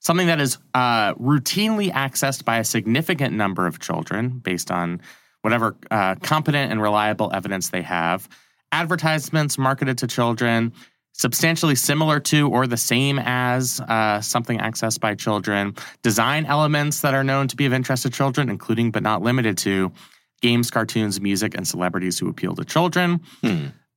something 0.00 0.26
that 0.26 0.40
is 0.40 0.58
uh, 0.74 1.14
routinely 1.14 1.90
accessed 1.92 2.44
by 2.44 2.58
a 2.58 2.64
significant 2.64 3.34
number 3.34 3.66
of 3.66 3.78
children 3.80 4.38
based 4.38 4.70
on 4.70 5.00
whatever 5.42 5.76
uh, 5.90 6.14
competent 6.16 6.70
and 6.70 6.80
reliable 6.82 7.30
evidence 7.32 7.70
they 7.70 7.82
have, 7.82 8.28
advertisements 8.72 9.58
marketed 9.58 9.98
to 9.98 10.06
children, 10.06 10.72
substantially 11.18 11.74
similar 11.74 12.20
to 12.20 12.48
or 12.48 12.66
the 12.66 12.76
same 12.76 13.18
as 13.18 13.80
uh, 13.80 14.20
something 14.20 14.58
accessed 14.58 15.00
by 15.00 15.14
children, 15.14 15.74
design 16.02 16.46
elements 16.46 17.00
that 17.00 17.12
are 17.12 17.24
known 17.24 17.48
to 17.48 17.56
be 17.56 17.66
of 17.66 17.72
interest 17.72 18.04
to 18.04 18.10
children, 18.10 18.48
including 18.48 18.90
but 18.90 19.02
not 19.02 19.20
limited 19.20 19.58
to 19.58 19.92
games, 20.40 20.70
cartoons, 20.70 21.20
music, 21.20 21.56
and 21.56 21.66
celebrities 21.66 22.18
who 22.18 22.28
appeal 22.28 22.54
to 22.54 22.64
children. 22.64 23.20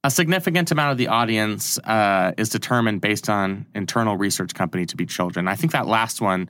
A 0.04 0.10
significant 0.10 0.72
amount 0.72 0.92
of 0.92 0.98
the 0.98 1.10
audience 1.10 1.78
uh, 1.80 2.32
is 2.36 2.50
determined 2.50 3.02
based 3.02 3.30
on 3.30 3.68
internal 3.76 4.18
research 4.18 4.56
company 4.56 4.88
to 4.88 4.98
be 4.98 5.06
children. 5.06 5.48
I 5.48 5.56
think 5.56 5.74
that 5.74 5.86
last 5.86 6.22
one 6.22 6.50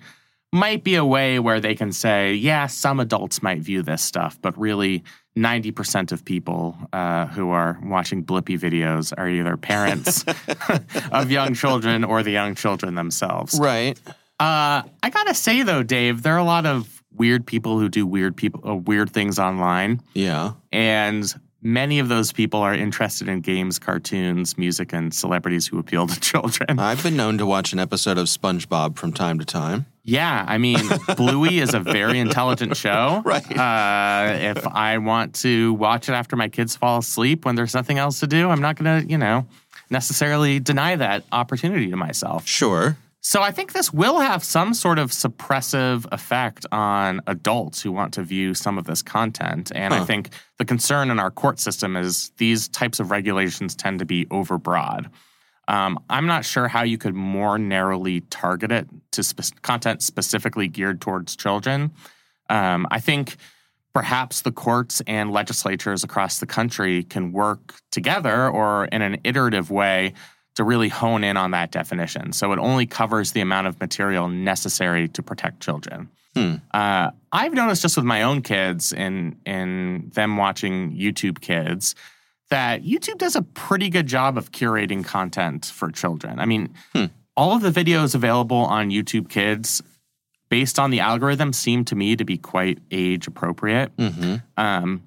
might 0.53 0.85
be 0.85 0.95
a 0.95 1.03
way 1.03 1.37
where 1.37 1.59
they 1.59 1.75
can 1.75 1.91
say, 1.91 2.33
yeah, 2.33 2.67
some 2.67 3.01
adults 3.01 3.43
might 3.43 3.59
view 3.59 3.81
this 3.81 4.01
stuff, 4.01 4.39
but 4.41 4.57
really 4.57 5.03
90% 5.37 6.11
of 6.11 6.25
people 6.25 6.77
uh, 6.91 7.27
who 7.27 7.51
are 7.51 7.79
watching 7.83 8.23
Blippi 8.23 8.59
videos 8.59 9.13
are 9.17 9.29
either 9.29 9.55
parents 9.57 10.25
of 11.11 11.31
young 11.31 11.53
children 11.53 12.03
or 12.03 12.21
the 12.23 12.31
young 12.31 12.53
children 12.55 12.95
themselves. 12.95 13.57
Right. 13.59 13.97
Uh, 14.39 14.81
I 15.03 15.09
gotta 15.11 15.33
say 15.33 15.63
though, 15.63 15.83
Dave, 15.83 16.23
there 16.23 16.33
are 16.33 16.39
a 16.39 16.43
lot 16.43 16.65
of 16.65 17.01
weird 17.13 17.45
people 17.45 17.77
who 17.79 17.87
do 17.89 18.05
weird 18.07 18.35
people 18.35 18.61
uh, 18.67 18.75
weird 18.75 19.11
things 19.11 19.37
online, 19.39 20.01
Yeah. 20.13 20.53
and 20.71 21.25
many 21.61 21.99
of 21.99 22.09
those 22.09 22.31
people 22.31 22.61
are 22.61 22.73
interested 22.73 23.27
in 23.27 23.41
games, 23.41 23.79
cartoons, 23.79 24.57
music, 24.57 24.93
and 24.93 25.13
celebrities 25.13 25.67
who 25.67 25.79
appeal 25.79 26.07
to 26.07 26.19
children. 26.19 26.79
I've 26.79 27.03
been 27.03 27.15
known 27.15 27.37
to 27.37 27.45
watch 27.45 27.73
an 27.73 27.79
episode 27.79 28.17
of 28.17 28.27
SpongeBob 28.27 28.97
from 28.97 29.13
time 29.13 29.39
to 29.39 29.45
time. 29.45 29.85
Yeah, 30.03 30.45
I 30.47 30.57
mean, 30.57 30.79
Bluey 31.15 31.59
is 31.59 31.75
a 31.75 31.79
very 31.79 32.19
intelligent 32.19 32.75
show. 32.75 33.21
Right. 33.31 33.45
Uh, 33.57 34.33
if 34.35 34.67
I 34.67 34.97
want 34.97 35.35
to 35.35 35.73
watch 35.73 36.09
it 36.09 36.13
after 36.13 36.35
my 36.35 36.49
kids 36.49 36.75
fall 36.75 36.99
asleep 36.99 37.45
when 37.45 37.55
there's 37.55 37.73
nothing 37.73 37.97
else 37.97 38.19
to 38.21 38.27
do, 38.27 38.49
I'm 38.49 38.61
not 38.61 38.75
going 38.75 39.01
to, 39.01 39.09
you 39.09 39.17
know, 39.17 39.45
necessarily 39.89 40.59
deny 40.59 40.95
that 40.95 41.23
opportunity 41.31 41.89
to 41.91 41.95
myself. 41.95 42.47
Sure. 42.47 42.97
So 43.23 43.43
I 43.43 43.51
think 43.51 43.73
this 43.73 43.93
will 43.93 44.19
have 44.19 44.43
some 44.43 44.73
sort 44.73 44.97
of 44.97 45.11
suppressive 45.11 46.07
effect 46.11 46.65
on 46.71 47.21
adults 47.27 47.79
who 47.79 47.91
want 47.91 48.15
to 48.15 48.23
view 48.23 48.55
some 48.55 48.79
of 48.79 48.85
this 48.85 49.03
content. 49.03 49.71
And 49.75 49.93
I 49.93 50.03
think 50.03 50.29
the 50.57 50.65
concern 50.65 51.11
in 51.11 51.19
our 51.19 51.29
court 51.29 51.59
system 51.59 51.95
is 51.95 52.31
these 52.37 52.67
types 52.67 52.99
of 52.99 53.11
regulations 53.11 53.75
tend 53.75 53.99
to 53.99 54.05
be 54.05 54.25
overbroad. 54.25 55.11
Um, 55.67 55.99
I'm 56.09 56.25
not 56.25 56.45
sure 56.45 56.67
how 56.67 56.81
you 56.81 56.97
could 56.97 57.13
more 57.13 57.59
narrowly 57.59 58.21
target 58.21 58.71
it 58.71 58.87
to 59.11 59.23
spe- 59.23 59.61
content 59.61 60.01
specifically 60.01 60.67
geared 60.67 60.99
towards 60.99 61.35
children. 61.35 61.91
Um, 62.49 62.87
I 62.89 62.99
think 62.99 63.37
perhaps 63.93 64.41
the 64.41 64.51
courts 64.51 65.01
and 65.05 65.31
legislatures 65.31 66.03
across 66.03 66.39
the 66.39 66.47
country 66.47 67.03
can 67.03 67.31
work 67.31 67.75
together 67.91 68.49
or 68.49 68.85
in 68.85 69.03
an 69.03 69.19
iterative 69.23 69.69
way 69.69 70.13
to 70.55 70.63
really 70.63 70.89
hone 70.89 71.23
in 71.23 71.37
on 71.37 71.51
that 71.51 71.71
definition. 71.71 72.33
So 72.33 72.51
it 72.51 72.59
only 72.59 72.85
covers 72.85 73.31
the 73.31 73.41
amount 73.41 73.67
of 73.67 73.79
material 73.79 74.27
necessary 74.27 75.07
to 75.09 75.23
protect 75.23 75.61
children. 75.61 76.09
Uh, 76.73 77.11
I've 77.31 77.53
noticed 77.53 77.81
just 77.81 77.97
with 77.97 78.05
my 78.05 78.21
own 78.23 78.41
kids 78.41 78.93
and 78.93 79.37
in 79.45 80.11
them 80.13 80.37
watching 80.37 80.95
YouTube 80.95 81.41
Kids 81.41 81.95
that 82.49 82.83
YouTube 82.83 83.17
does 83.17 83.35
a 83.35 83.41
pretty 83.41 83.89
good 83.89 84.07
job 84.07 84.37
of 84.37 84.51
curating 84.51 85.05
content 85.05 85.65
for 85.65 85.89
children. 85.89 86.39
I 86.39 86.45
mean, 86.45 86.73
all 87.37 87.55
of 87.55 87.61
the 87.61 87.71
videos 87.71 88.13
available 88.13 88.57
on 88.57 88.89
YouTube 88.89 89.29
Kids, 89.29 89.81
based 90.49 90.77
on 90.77 90.91
the 90.91 90.99
algorithm, 90.99 91.53
seem 91.53 91.85
to 91.85 91.95
me 91.95 92.17
to 92.17 92.25
be 92.25 92.37
quite 92.37 92.79
age 92.91 93.25
appropriate. 93.27 93.95
Mm-hmm. 93.95 94.35
Um, 94.57 95.01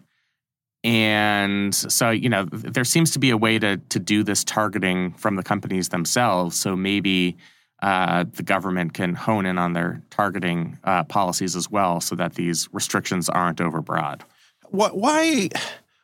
and 0.85 1.75
so, 1.75 2.11
you 2.11 2.29
know, 2.29 2.45
there 2.53 2.85
seems 2.85 3.11
to 3.13 3.19
be 3.19 3.31
a 3.31 3.37
way 3.37 3.59
to 3.59 3.79
to 3.79 3.99
do 3.99 4.23
this 4.23 4.45
targeting 4.45 5.15
from 5.15 5.37
the 5.37 5.43
companies 5.43 5.89
themselves. 5.89 6.57
So 6.57 6.77
maybe 6.77 7.39
uh, 7.83 8.25
the 8.35 8.43
government 8.43 8.93
can 8.93 9.15
hone 9.15 9.47
in 9.47 9.57
on 9.57 9.73
their 9.73 10.03
targeting 10.11 10.79
uh, 10.85 11.05
policies 11.05 11.57
as 11.57 11.71
well, 11.71 12.03
so 12.03 12.15
that 12.17 12.35
these 12.35 12.69
restrictions 12.73 13.31
aren't 13.31 13.59
overbroad. 13.59 14.21
Why? 14.69 15.49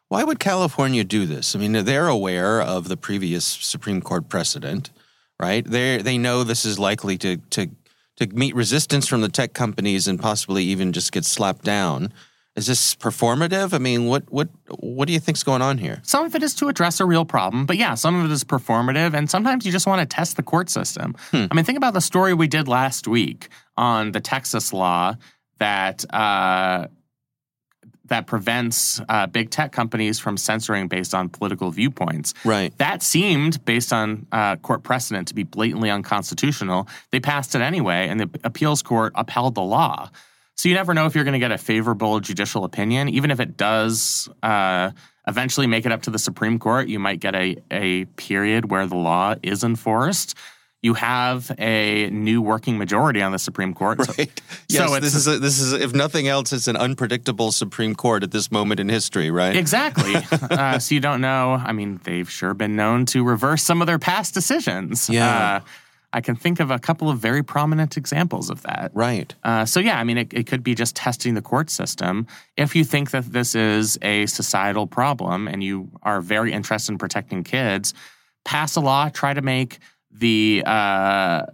Why 0.08 0.24
would 0.24 0.40
California 0.40 1.04
do 1.04 1.24
this? 1.24 1.54
I 1.54 1.60
mean, 1.60 1.72
they're 1.84 2.08
aware 2.08 2.60
of 2.60 2.88
the 2.88 2.96
previous 2.96 3.44
Supreme 3.44 4.00
Court 4.00 4.28
precedent, 4.28 4.90
right? 5.38 5.64
They 5.64 5.98
they 5.98 6.16
know 6.16 6.42
this 6.42 6.64
is 6.64 6.78
likely 6.78 7.18
to 7.18 7.36
to 7.36 7.70
to 8.16 8.26
meet 8.28 8.54
resistance 8.54 9.06
from 9.06 9.20
the 9.20 9.28
tech 9.28 9.52
companies 9.52 10.08
and 10.08 10.18
possibly 10.18 10.64
even 10.64 10.92
just 10.92 11.12
get 11.12 11.24
slapped 11.26 11.64
down. 11.64 12.12
Is 12.56 12.66
this 12.66 12.96
performative? 12.96 13.72
I 13.72 13.78
mean, 13.78 14.06
what 14.06 14.24
what 14.30 14.48
what 14.78 15.06
do 15.06 15.12
you 15.12 15.20
think's 15.20 15.44
going 15.44 15.62
on 15.62 15.78
here? 15.78 16.00
Some 16.02 16.26
of 16.26 16.34
it 16.34 16.42
is 16.42 16.54
to 16.56 16.68
address 16.68 16.98
a 16.98 17.04
real 17.06 17.24
problem, 17.24 17.64
but 17.64 17.76
yeah, 17.76 17.94
some 17.94 18.18
of 18.18 18.28
it 18.28 18.32
is 18.32 18.42
performative, 18.42 19.14
and 19.14 19.30
sometimes 19.30 19.64
you 19.64 19.70
just 19.70 19.86
want 19.86 20.00
to 20.00 20.06
test 20.06 20.36
the 20.36 20.42
court 20.42 20.68
system. 20.68 21.14
Hmm. 21.30 21.46
I 21.50 21.54
mean, 21.54 21.64
think 21.64 21.78
about 21.78 21.94
the 21.94 22.00
story 22.00 22.34
we 22.34 22.48
did 22.48 22.66
last 22.66 23.06
week 23.06 23.48
on 23.76 24.10
the 24.10 24.20
Texas 24.20 24.72
law 24.72 25.14
that 25.58 26.04
uh, 26.12 26.88
that 28.10 28.26
prevents 28.26 29.00
uh, 29.08 29.26
big 29.28 29.50
tech 29.50 29.70
companies 29.70 30.18
from 30.18 30.36
censoring 30.36 30.88
based 30.88 31.14
on 31.14 31.28
political 31.28 31.70
viewpoints. 31.70 32.34
Right. 32.44 32.76
That 32.78 33.02
seemed, 33.02 33.64
based 33.64 33.92
on 33.92 34.26
uh, 34.32 34.56
court 34.56 34.82
precedent, 34.82 35.28
to 35.28 35.34
be 35.34 35.44
blatantly 35.44 35.88
unconstitutional. 35.88 36.88
They 37.12 37.20
passed 37.20 37.54
it 37.54 37.62
anyway, 37.62 38.08
and 38.08 38.20
the 38.20 38.28
appeals 38.44 38.82
court 38.82 39.12
upheld 39.14 39.54
the 39.54 39.62
law. 39.62 40.10
So 40.60 40.68
you 40.68 40.74
never 40.74 40.92
know 40.92 41.06
if 41.06 41.14
you're 41.14 41.24
going 41.24 41.32
to 41.32 41.38
get 41.38 41.52
a 41.52 41.56
favorable 41.56 42.20
judicial 42.20 42.64
opinion. 42.64 43.08
Even 43.08 43.30
if 43.30 43.40
it 43.40 43.56
does 43.56 44.28
uh, 44.42 44.90
eventually 45.26 45.66
make 45.66 45.86
it 45.86 45.92
up 45.92 46.02
to 46.02 46.10
the 46.10 46.18
Supreme 46.18 46.58
Court, 46.58 46.86
you 46.86 46.98
might 46.98 47.18
get 47.18 47.34
a, 47.34 47.56
a 47.70 48.04
period 48.04 48.70
where 48.70 48.86
the 48.86 48.96
law 48.96 49.36
is 49.42 49.64
enforced 49.64 50.36
you 50.82 50.94
have 50.94 51.50
a 51.58 52.08
new 52.08 52.40
working 52.40 52.78
majority 52.78 53.20
on 53.20 53.32
the 53.32 53.38
Supreme 53.38 53.74
Court. 53.74 54.00
Right. 54.18 54.40
yes, 54.68 54.88
so 54.88 54.98
this 54.98 55.14
is 55.14 55.26
a, 55.26 55.38
this 55.38 55.60
is 55.60 55.74
if 55.74 55.92
nothing 55.92 56.26
else, 56.26 56.54
it's 56.54 56.68
an 56.68 56.76
unpredictable 56.76 57.52
Supreme 57.52 57.94
Court 57.94 58.22
at 58.22 58.30
this 58.30 58.50
moment 58.50 58.80
in 58.80 58.88
history, 58.88 59.30
right? 59.30 59.54
Exactly. 59.54 60.14
uh, 60.50 60.78
so 60.78 60.94
you 60.94 61.00
don't 61.00 61.20
know. 61.20 61.60
I 61.62 61.72
mean, 61.72 62.00
they've 62.04 62.28
sure 62.28 62.54
been 62.54 62.76
known 62.76 63.04
to 63.06 63.22
reverse 63.22 63.62
some 63.62 63.82
of 63.82 63.86
their 63.86 63.98
past 63.98 64.32
decisions. 64.32 65.10
Yeah. 65.10 65.56
Uh, 65.56 65.60
I 66.12 66.20
can 66.20 66.34
think 66.34 66.58
of 66.58 66.70
a 66.70 66.78
couple 66.78 67.08
of 67.08 67.18
very 67.18 67.42
prominent 67.42 67.96
examples 67.96 68.50
of 68.50 68.62
that. 68.62 68.90
Right. 68.94 69.32
Uh, 69.44 69.64
so, 69.64 69.78
yeah, 69.78 69.98
I 69.98 70.04
mean, 70.04 70.18
it, 70.18 70.32
it, 70.32 70.46
could 70.46 70.64
be 70.64 70.74
just 70.74 70.96
testing 70.96 71.34
the 71.34 71.42
court 71.42 71.70
system. 71.70 72.26
If 72.56 72.74
you 72.74 72.84
think 72.84 73.12
that 73.12 73.26
this 73.26 73.54
is 73.54 73.96
a 74.02 74.26
societal 74.26 74.86
problem 74.86 75.46
and 75.46 75.62
you 75.62 75.88
are 76.02 76.20
very 76.20 76.52
interested 76.52 76.92
in 76.92 76.98
protecting 76.98 77.44
kids, 77.44 77.94
pass 78.44 78.74
a 78.74 78.80
law, 78.80 79.08
try 79.08 79.34
to 79.34 79.42
make 79.42 79.78
the 80.10 80.64
uh, 80.66 81.46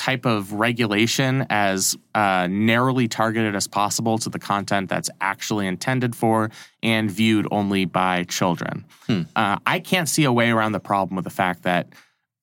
type 0.00 0.24
of 0.24 0.54
regulation 0.54 1.46
as 1.50 1.96
uh, 2.14 2.48
narrowly 2.50 3.06
targeted 3.06 3.54
as 3.54 3.68
possible 3.68 4.18
to 4.18 4.30
the 4.30 4.38
content 4.38 4.88
that's 4.88 5.10
actually 5.20 5.66
intended 5.66 6.16
for 6.16 6.50
and 6.82 7.10
viewed 7.10 7.46
only 7.50 7.84
by 7.84 8.24
children. 8.24 8.84
Hmm. 9.06 9.22
Uh, 9.36 9.58
I 9.66 9.78
can't 9.78 10.08
see 10.08 10.24
a 10.24 10.32
way 10.32 10.50
around 10.50 10.72
the 10.72 10.80
problem 10.80 11.16
with 11.16 11.24
the 11.24 11.30
fact 11.30 11.62
that 11.64 11.88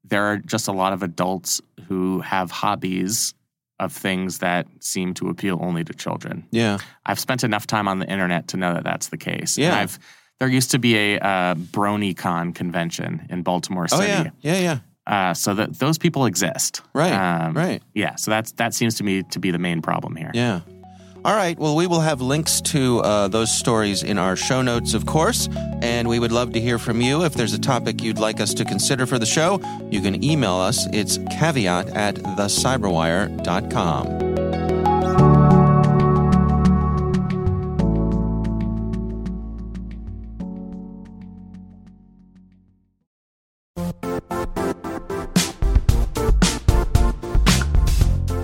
there 0.09 0.23
are 0.23 0.37
just 0.37 0.67
a 0.67 0.71
lot 0.71 0.93
of 0.93 1.03
adults 1.03 1.61
who 1.87 2.21
have 2.21 2.51
hobbies 2.51 3.33
of 3.79 3.93
things 3.93 4.39
that 4.39 4.67
seem 4.79 5.13
to 5.13 5.29
appeal 5.29 5.59
only 5.61 5.83
to 5.83 5.93
children. 5.93 6.47
Yeah. 6.51 6.79
I've 7.05 7.19
spent 7.19 7.43
enough 7.43 7.67
time 7.67 7.87
on 7.87 7.99
the 7.99 8.09
internet 8.09 8.47
to 8.49 8.57
know 8.57 8.73
that 8.73 8.83
that's 8.83 9.09
the 9.09 9.17
case. 9.17 9.57
Yeah. 9.57 9.67
And 9.67 9.75
I've 9.75 9.99
there 10.39 10.47
used 10.47 10.71
to 10.71 10.79
be 10.79 10.95
a 10.95 11.19
uh, 11.19 11.55
BronyCon 11.55 12.53
convention 12.53 13.25
in 13.29 13.41
Baltimore 13.41 13.87
City. 13.87 14.03
Oh 14.03 14.05
yeah, 14.05 14.29
yeah, 14.41 14.59
yeah. 14.59 14.79
Uh, 15.07 15.33
so 15.33 15.53
that 15.53 15.79
those 15.79 15.97
people 15.97 16.25
exist. 16.25 16.81
Right. 16.93 17.11
Um, 17.13 17.53
right. 17.55 17.81
Yeah. 17.93 18.15
So 18.15 18.29
that's 18.29 18.51
that 18.53 18.73
seems 18.73 18.95
to 18.95 19.03
me 19.03 19.23
to 19.23 19.39
be 19.39 19.51
the 19.51 19.57
main 19.57 19.81
problem 19.81 20.15
here. 20.15 20.31
Yeah. 20.33 20.61
All 21.27 21.35
right. 21.35 21.59
Well, 21.59 21.75
we 21.75 21.87
will 21.87 21.99
have 21.99 22.21
links 22.21 22.61
to 22.61 23.01
uh, 23.01 23.27
those 23.27 23.51
stories 23.51 24.01
in 24.01 24.17
our 24.17 24.37
show 24.37 24.61
notes, 24.61 24.93
of 24.93 25.05
course. 25.05 25.49
And 25.81 26.07
we 26.07 26.19
would 26.19 26.31
love 26.31 26.53
to 26.53 26.61
hear 26.61 26.79
from 26.79 27.01
you. 27.01 27.25
If 27.25 27.33
there's 27.33 27.51
a 27.51 27.59
topic 27.59 28.01
you'd 28.01 28.17
like 28.17 28.39
us 28.39 28.53
to 28.53 28.63
consider 28.63 29.05
for 29.05 29.19
the 29.19 29.25
show, 29.25 29.59
you 29.91 29.99
can 29.99 30.23
email 30.23 30.53
us. 30.53 30.87
It's 30.93 31.19
caveat 31.37 31.89
at 31.89 32.15
thecyberwire.com. 32.15 34.26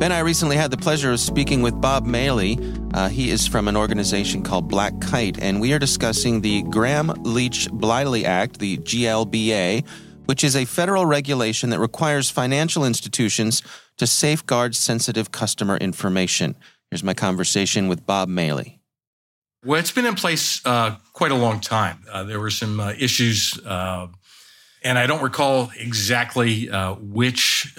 Ben, 0.00 0.12
I 0.12 0.20
recently 0.20 0.56
had 0.56 0.70
the 0.70 0.78
pleasure 0.78 1.12
of 1.12 1.20
speaking 1.20 1.60
with 1.60 1.78
Bob 1.78 2.06
Maley. 2.06 2.56
Uh, 2.94 3.10
he 3.10 3.28
is 3.30 3.46
from 3.46 3.68
an 3.68 3.76
organization 3.76 4.42
called 4.42 4.66
Black 4.66 4.98
Kite, 4.98 5.38
and 5.42 5.60
we 5.60 5.74
are 5.74 5.78
discussing 5.78 6.40
the 6.40 6.62
Gramm 6.62 7.08
Leach 7.22 7.68
Bliley 7.68 8.24
Act, 8.24 8.60
the 8.60 8.78
GLBA, 8.78 9.86
which 10.24 10.42
is 10.42 10.56
a 10.56 10.64
federal 10.64 11.04
regulation 11.04 11.68
that 11.68 11.80
requires 11.80 12.30
financial 12.30 12.82
institutions 12.82 13.62
to 13.98 14.06
safeguard 14.06 14.74
sensitive 14.74 15.32
customer 15.32 15.76
information. 15.76 16.56
Here's 16.90 17.04
my 17.04 17.12
conversation 17.12 17.86
with 17.86 18.06
Bob 18.06 18.30
Maley. 18.30 18.78
Well, 19.66 19.78
it's 19.78 19.92
been 19.92 20.06
in 20.06 20.14
place 20.14 20.64
uh, 20.64 20.96
quite 21.12 21.30
a 21.30 21.36
long 21.36 21.60
time. 21.60 21.98
Uh, 22.10 22.24
there 22.24 22.40
were 22.40 22.48
some 22.48 22.80
uh, 22.80 22.94
issues, 22.98 23.60
uh, 23.66 24.06
and 24.82 24.98
I 24.98 25.06
don't 25.06 25.22
recall 25.22 25.70
exactly 25.78 26.70
uh, 26.70 26.94
which 26.94 27.76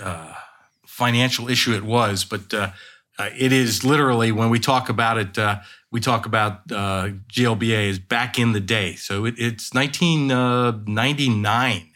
financial 1.02 1.50
issue 1.50 1.74
it 1.74 1.84
was, 1.84 2.24
but 2.24 2.54
uh, 2.54 2.70
uh, 3.18 3.32
it 3.36 3.52
is 3.52 3.84
literally 3.84 4.32
when 4.32 4.52
we 4.52 4.60
talk 4.60 4.88
about 4.88 5.18
it, 5.18 5.36
uh, 5.36 5.60
we 5.90 6.00
talk 6.00 6.28
about 6.28 6.72
uh, 6.72 7.10
GLBA 7.28 7.88
is 7.88 7.98
back 7.98 8.38
in 8.38 8.52
the 8.52 8.60
day. 8.60 8.94
So 8.94 9.26
it, 9.26 9.34
it's 9.40 9.74
1999, 9.74 11.90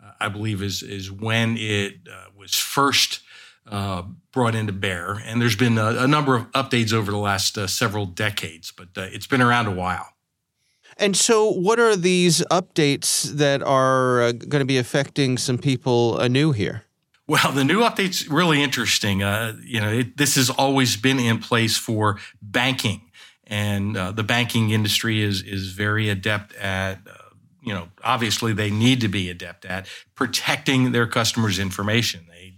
uh, 0.00 0.10
I 0.20 0.28
believe, 0.28 0.62
is 0.62 0.84
is 0.84 1.10
when 1.10 1.56
it 1.58 1.94
uh, 2.08 2.26
was 2.38 2.54
first 2.54 3.22
brought 4.32 4.54
into 4.54 4.72
bear, 4.72 5.20
and 5.26 5.42
there's 5.42 5.56
been 5.56 5.76
a, 5.76 6.04
a 6.04 6.06
number 6.06 6.36
of 6.36 6.48
updates 6.52 6.92
over 6.92 7.10
the 7.10 7.18
last 7.18 7.58
several 7.68 8.06
decades, 8.06 8.70
but 8.70 8.90
it's 8.96 9.26
been 9.26 9.42
around 9.42 9.66
a 9.66 9.72
while. 9.72 10.06
And 10.98 11.16
so, 11.16 11.50
what 11.50 11.80
are 11.80 11.96
these 11.96 12.44
updates 12.50 13.24
that 13.24 13.60
are 13.62 14.32
going 14.32 14.60
to 14.60 14.64
be 14.64 14.78
affecting 14.78 15.36
some 15.36 15.58
people 15.58 16.16
anew 16.20 16.52
here? 16.52 16.84
Well, 17.28 17.52
the 17.52 17.64
new 17.64 17.80
update's 17.80 18.28
really 18.28 18.62
interesting. 18.62 19.22
Uh, 19.22 19.56
you 19.64 19.80
know, 19.80 19.90
it, 19.90 20.16
this 20.16 20.34
has 20.34 20.50
always 20.50 20.96
been 20.96 21.20
in 21.20 21.38
place 21.38 21.76
for 21.76 22.18
banking, 22.40 23.10
and 23.46 23.96
uh, 23.96 24.12
the 24.12 24.24
banking 24.24 24.70
industry 24.70 25.22
is 25.22 25.42
is 25.42 25.72
very 25.72 26.08
adept 26.08 26.54
at. 26.56 26.98
Uh, 27.08 27.18
you 27.64 27.72
know, 27.72 27.88
obviously, 28.02 28.52
they 28.52 28.70
need 28.70 29.00
to 29.02 29.08
be 29.08 29.30
adept 29.30 29.64
at 29.64 29.86
protecting 30.16 30.90
their 30.90 31.06
customers' 31.06 31.60
information. 31.60 32.26
They, 32.28 32.54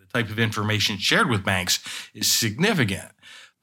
the 0.00 0.06
type 0.12 0.30
of 0.30 0.40
information 0.40 0.98
shared 0.98 1.30
with 1.30 1.44
banks 1.44 1.78
is 2.12 2.30
significant. 2.30 3.12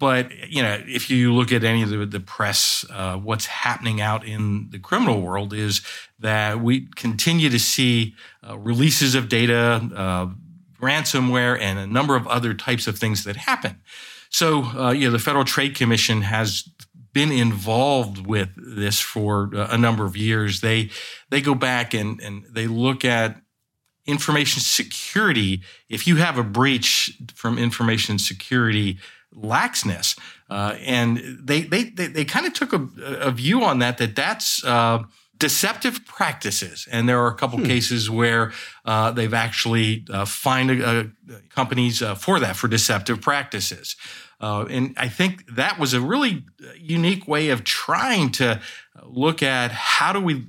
But 0.04 0.50
you 0.50 0.62
know, 0.62 0.84
if 0.86 1.10
you 1.10 1.34
look 1.34 1.54
at 1.54 1.64
any 1.64 1.82
of 1.82 1.88
the, 1.88 2.06
the 2.06 2.20
press, 2.20 2.86
uh, 2.90 3.16
what's 3.16 3.46
happening 3.46 4.02
out 4.02 4.26
in 4.26 4.68
the 4.70 4.78
criminal 4.78 5.22
world 5.22 5.54
is 5.54 5.82
that 6.20 6.60
we 6.60 6.88
continue 6.98 7.50
to 7.50 7.58
see 7.58 8.14
uh, 8.46 8.60
releases 8.60 9.16
of 9.16 9.30
data, 9.30 9.82
uh, 9.96 10.28
ransomware, 10.82 11.58
and 11.58 11.80
a 11.80 11.88
number 11.88 12.18
of 12.18 12.28
other 12.28 12.54
types 12.54 12.86
of 12.86 13.00
things 13.00 13.24
that 13.24 13.38
happen. 13.38 13.80
So, 14.30 14.64
uh, 14.78 14.92
you 14.92 15.06
know, 15.06 15.12
the 15.14 15.20
Federal 15.20 15.46
Trade 15.46 15.74
Commission 15.74 16.24
has 16.24 16.70
been 17.14 17.32
involved 17.32 18.28
with 18.28 18.50
this 18.58 19.00
for 19.00 19.52
a 19.54 19.78
number 19.78 20.04
of 20.04 20.18
years. 20.18 20.60
They 20.60 20.90
they 21.30 21.40
go 21.40 21.56
back 21.56 21.94
and 21.94 22.20
and 22.20 22.44
they 22.52 22.68
look 22.68 23.06
at 23.06 23.38
information 24.06 24.60
security. 24.60 25.62
If 25.88 26.08
you 26.08 26.18
have 26.18 26.38
a 26.38 26.44
breach 26.44 27.18
from 27.34 27.58
information 27.58 28.20
security 28.20 28.98
laxness, 29.36 30.18
uh, 30.50 30.76
and 30.80 31.40
they 31.42 31.62
they 31.62 31.84
they, 31.86 32.08
they 32.08 32.26
kind 32.26 32.46
of 32.46 32.54
took 32.54 32.74
a, 32.74 32.88
a, 33.00 33.32
view 33.32 33.64
on 33.64 33.80
that 33.80 33.98
that 33.98 34.16
that's. 34.16 34.64
Uh, 34.64 35.04
deceptive 35.40 36.06
practices. 36.06 36.88
And 36.90 37.10
there 37.10 37.22
are 37.22 37.28
a 37.28 37.36
couple 37.36 37.60
hmm. 37.60 37.66
cases 37.66 38.10
where 38.10 38.54
uh, 38.86 39.12
they've 39.12 39.34
actually 39.34 40.06
uh, 40.10 40.24
fined 40.24 40.82
uh, 40.82 41.06
companies 41.50 42.02
uh, 42.02 42.16
for 42.16 42.40
that, 42.40 42.56
for 42.56 42.70
deceptive 42.70 43.20
practices. 43.20 43.98
Uh, 44.40 44.66
and 44.70 44.94
I 44.96 45.10
think 45.10 45.46
that 45.56 45.80
was 45.80 45.94
a 45.94 46.00
really 46.00 46.46
unique 46.78 47.28
way 47.28 47.50
of 47.50 47.66
trying 47.66 48.32
to 48.34 48.62
look 49.04 49.44
at 49.44 49.72
how 49.72 50.14
do 50.14 50.22
we 50.22 50.46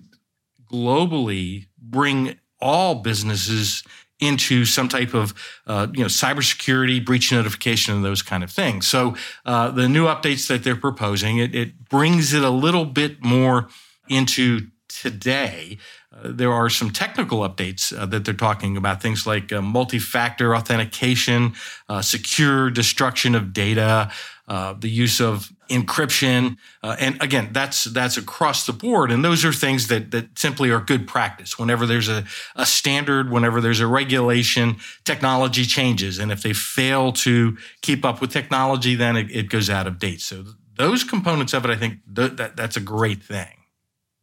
globally 0.73 1.67
bring 1.79 2.39
all 2.61 2.97
businesses 2.97 3.83
into 4.21 4.65
some 4.65 4.89
type 4.89 5.15
of 5.15 5.35
uh, 5.67 5.89
you 5.93 6.01
know 6.01 6.09
cybersecurity 6.09 7.05
breach 7.05 7.33
notification 7.33 7.95
and 7.95 8.05
those 8.05 8.23
kind 8.23 8.45
of 8.45 8.51
things. 8.51 8.87
So 8.87 9.17
uh, 9.45 9.71
the 9.71 9.89
new 9.89 10.07
updates 10.07 10.47
that 10.49 10.65
they're 10.65 10.77
proposing 10.77 11.39
it, 11.39 11.55
it 11.55 11.89
brings 11.89 12.33
it 12.33 12.43
a 12.43 12.51
little 12.51 12.85
bit 12.85 13.23
more 13.23 13.69
into 14.09 14.69
today. 14.89 15.79
Uh, 16.13 16.31
there 16.33 16.53
are 16.53 16.71
some 16.71 16.91
technical 16.91 17.41
updates 17.41 17.97
uh, 17.97 18.07
that 18.07 18.25
they're 18.25 18.35
talking 18.35 18.77
about, 18.77 19.03
things 19.03 19.27
like 19.27 19.53
uh, 19.53 19.61
multi 19.61 19.99
factor 19.99 20.55
authentication, 20.55 21.55
secure 22.01 22.71
destruction 22.71 23.35
of 23.35 23.53
data, 23.53 24.11
the 24.47 24.89
use 24.89 25.21
of 25.21 25.51
encryption. 25.69 26.57
Uh, 26.83 26.97
and 26.99 27.23
again, 27.23 27.51
that's, 27.53 27.85
that's 27.85 28.17
across 28.17 28.67
the 28.67 28.73
board. 28.73 29.11
And 29.11 29.25
those 29.25 29.45
are 29.45 29.53
things 29.53 29.89
that, 29.89 30.11
that 30.11 30.39
simply 30.39 30.71
are 30.71 30.81
good 30.81 31.07
practice. 31.07 31.59
Whenever 31.59 31.87
there's 31.87 32.09
a, 32.09 32.25
a 32.57 32.67
standard, 32.67 33.31
whenever 33.31 33.61
there's 33.61 33.81
a 33.81 33.87
regulation, 33.87 34.77
technology 35.05 35.65
changes. 35.65 36.19
And 36.19 36.31
if 36.33 36.43
they 36.43 36.53
fail 36.53 37.13
to 37.13 37.57
keep 37.83 38.05
up 38.05 38.21
with 38.21 38.31
technology, 38.31 38.95
then 38.95 39.17
it, 39.17 39.31
it 39.31 39.49
goes 39.49 39.71
out 39.71 39.87
of 39.87 39.99
date. 39.99 40.21
So 40.21 40.45
those 40.77 41.05
components 41.05 41.53
of 41.53 41.65
it, 41.65 41.71
I 41.71 41.77
think 41.77 42.01
th- 42.15 42.33
that, 42.33 42.57
that's 42.57 42.77
a 42.77 42.81
great 42.81 43.23
thing. 43.23 43.49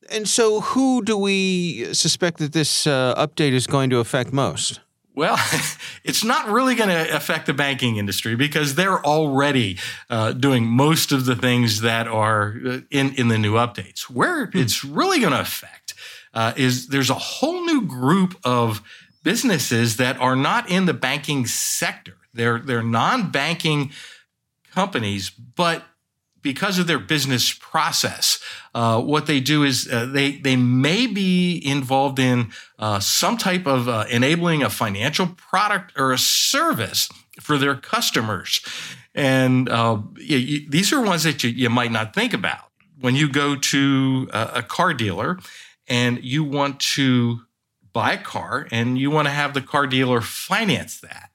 And 0.09 0.27
so, 0.27 0.59
who 0.59 1.03
do 1.03 1.17
we 1.17 1.93
suspect 1.93 2.39
that 2.39 2.51
this 2.51 2.85
uh, 2.85 3.15
update 3.15 3.53
is 3.53 3.65
going 3.65 3.89
to 3.91 3.99
affect 3.99 4.33
most? 4.33 4.81
Well, 5.13 5.37
it's 6.03 6.23
not 6.23 6.47
really 6.47 6.75
going 6.75 6.89
to 6.89 7.15
affect 7.15 7.45
the 7.45 7.53
banking 7.53 7.97
industry 7.97 8.35
because 8.35 8.75
they're 8.75 9.03
already 9.05 9.77
uh, 10.09 10.31
doing 10.33 10.65
most 10.65 11.11
of 11.11 11.25
the 11.25 11.35
things 11.35 11.81
that 11.81 12.07
are 12.07 12.55
uh, 12.65 12.79
in, 12.89 13.13
in 13.15 13.27
the 13.27 13.37
new 13.37 13.53
updates. 13.53 14.03
Where 14.03 14.47
hmm. 14.47 14.57
it's 14.57 14.83
really 14.83 15.19
going 15.19 15.33
to 15.33 15.41
affect 15.41 15.93
uh, 16.33 16.53
is 16.55 16.87
there's 16.87 17.09
a 17.09 17.15
whole 17.15 17.65
new 17.65 17.85
group 17.85 18.37
of 18.43 18.81
businesses 19.23 19.97
that 19.97 20.17
are 20.17 20.35
not 20.35 20.69
in 20.69 20.85
the 20.85 20.93
banking 20.93 21.45
sector. 21.45 22.17
They're, 22.33 22.59
they're 22.59 22.83
non 22.83 23.31
banking 23.31 23.91
companies, 24.71 25.29
but 25.29 25.83
because 26.41 26.79
of 26.79 26.87
their 26.87 26.99
business 26.99 27.53
process, 27.53 28.39
uh, 28.73 29.01
what 29.01 29.25
they 29.25 29.39
do 29.39 29.63
is 29.63 29.87
uh, 29.91 30.05
they 30.05 30.33
they 30.33 30.55
may 30.55 31.07
be 31.07 31.61
involved 31.65 32.19
in 32.19 32.51
uh, 32.79 32.99
some 32.99 33.37
type 33.37 33.65
of 33.65 33.87
uh, 33.87 34.05
enabling 34.09 34.63
a 34.63 34.69
financial 34.69 35.27
product 35.27 35.93
or 35.97 36.11
a 36.11 36.17
service 36.17 37.09
for 37.39 37.57
their 37.57 37.75
customers, 37.75 38.61
and 39.13 39.69
uh, 39.69 40.01
you, 40.17 40.37
you, 40.37 40.69
these 40.69 40.91
are 40.93 41.01
ones 41.01 41.23
that 41.23 41.43
you, 41.43 41.49
you, 41.49 41.69
might 41.69 41.91
not 41.91 42.13
think 42.13 42.33
about. 42.33 42.71
When 42.99 43.15
you 43.15 43.29
go 43.29 43.55
to 43.55 44.29
a, 44.31 44.51
a 44.55 44.63
car 44.63 44.93
dealer 44.93 45.39
and 45.87 46.23
you 46.23 46.43
want 46.43 46.79
to 46.79 47.41
buy 47.93 48.13
a 48.13 48.21
car 48.21 48.67
and 48.71 48.97
you 48.97 49.11
want 49.11 49.27
to 49.27 49.31
have 49.33 49.53
the 49.53 49.61
car 49.61 49.87
dealer 49.87 50.21
finance 50.21 50.99
that 51.01 51.30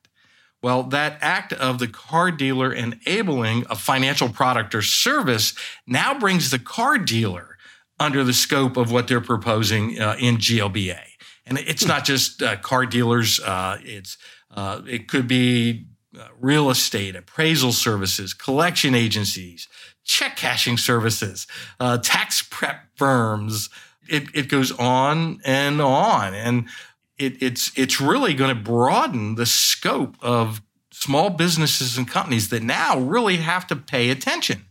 well, 0.62 0.82
that 0.84 1.18
act 1.20 1.52
of 1.52 1.78
the 1.78 1.88
car 1.88 2.30
dealer 2.30 2.72
enabling 2.72 3.64
a 3.70 3.76
financial 3.76 4.28
product 4.28 4.74
or 4.74 4.82
service 4.82 5.54
now 5.86 6.18
brings 6.18 6.50
the 6.50 6.58
car 6.58 6.98
dealer 6.98 7.56
under 7.98 8.24
the 8.24 8.32
scope 8.32 8.76
of 8.76 8.90
what 8.90 9.08
they're 9.08 9.20
proposing 9.20 10.00
uh, 10.00 10.16
in 10.18 10.36
GLBA. 10.36 11.00
And 11.46 11.58
it's 11.58 11.86
not 11.86 12.04
just 12.04 12.42
uh, 12.42 12.56
car 12.56 12.86
dealers, 12.86 13.38
uh, 13.40 13.78
it's, 13.82 14.18
uh, 14.50 14.82
it 14.86 15.08
could 15.08 15.28
be 15.28 15.86
uh, 16.18 16.28
real 16.40 16.70
estate, 16.70 17.14
appraisal 17.14 17.72
services, 17.72 18.34
collection 18.34 18.94
agencies, 18.94 19.68
check 20.04 20.36
cashing 20.36 20.76
services, 20.76 21.46
uh, 21.78 21.98
tax 21.98 22.42
prep 22.42 22.86
firms. 22.96 23.70
It, 24.08 24.24
it 24.34 24.48
goes 24.48 24.72
on 24.72 25.40
and 25.44 25.80
on. 25.80 26.34
And 26.34 26.68
it, 27.18 27.42
it's 27.42 27.76
it's 27.76 28.00
really 28.00 28.34
going 28.34 28.54
to 28.54 28.60
broaden 28.60 29.34
the 29.36 29.46
scope 29.46 30.16
of 30.20 30.60
small 30.92 31.30
businesses 31.30 31.98
and 31.98 32.08
companies 32.08 32.48
that 32.48 32.62
now 32.62 32.98
really 32.98 33.36
have 33.36 33.66
to 33.66 33.76
pay 33.76 34.10
attention. 34.10 34.64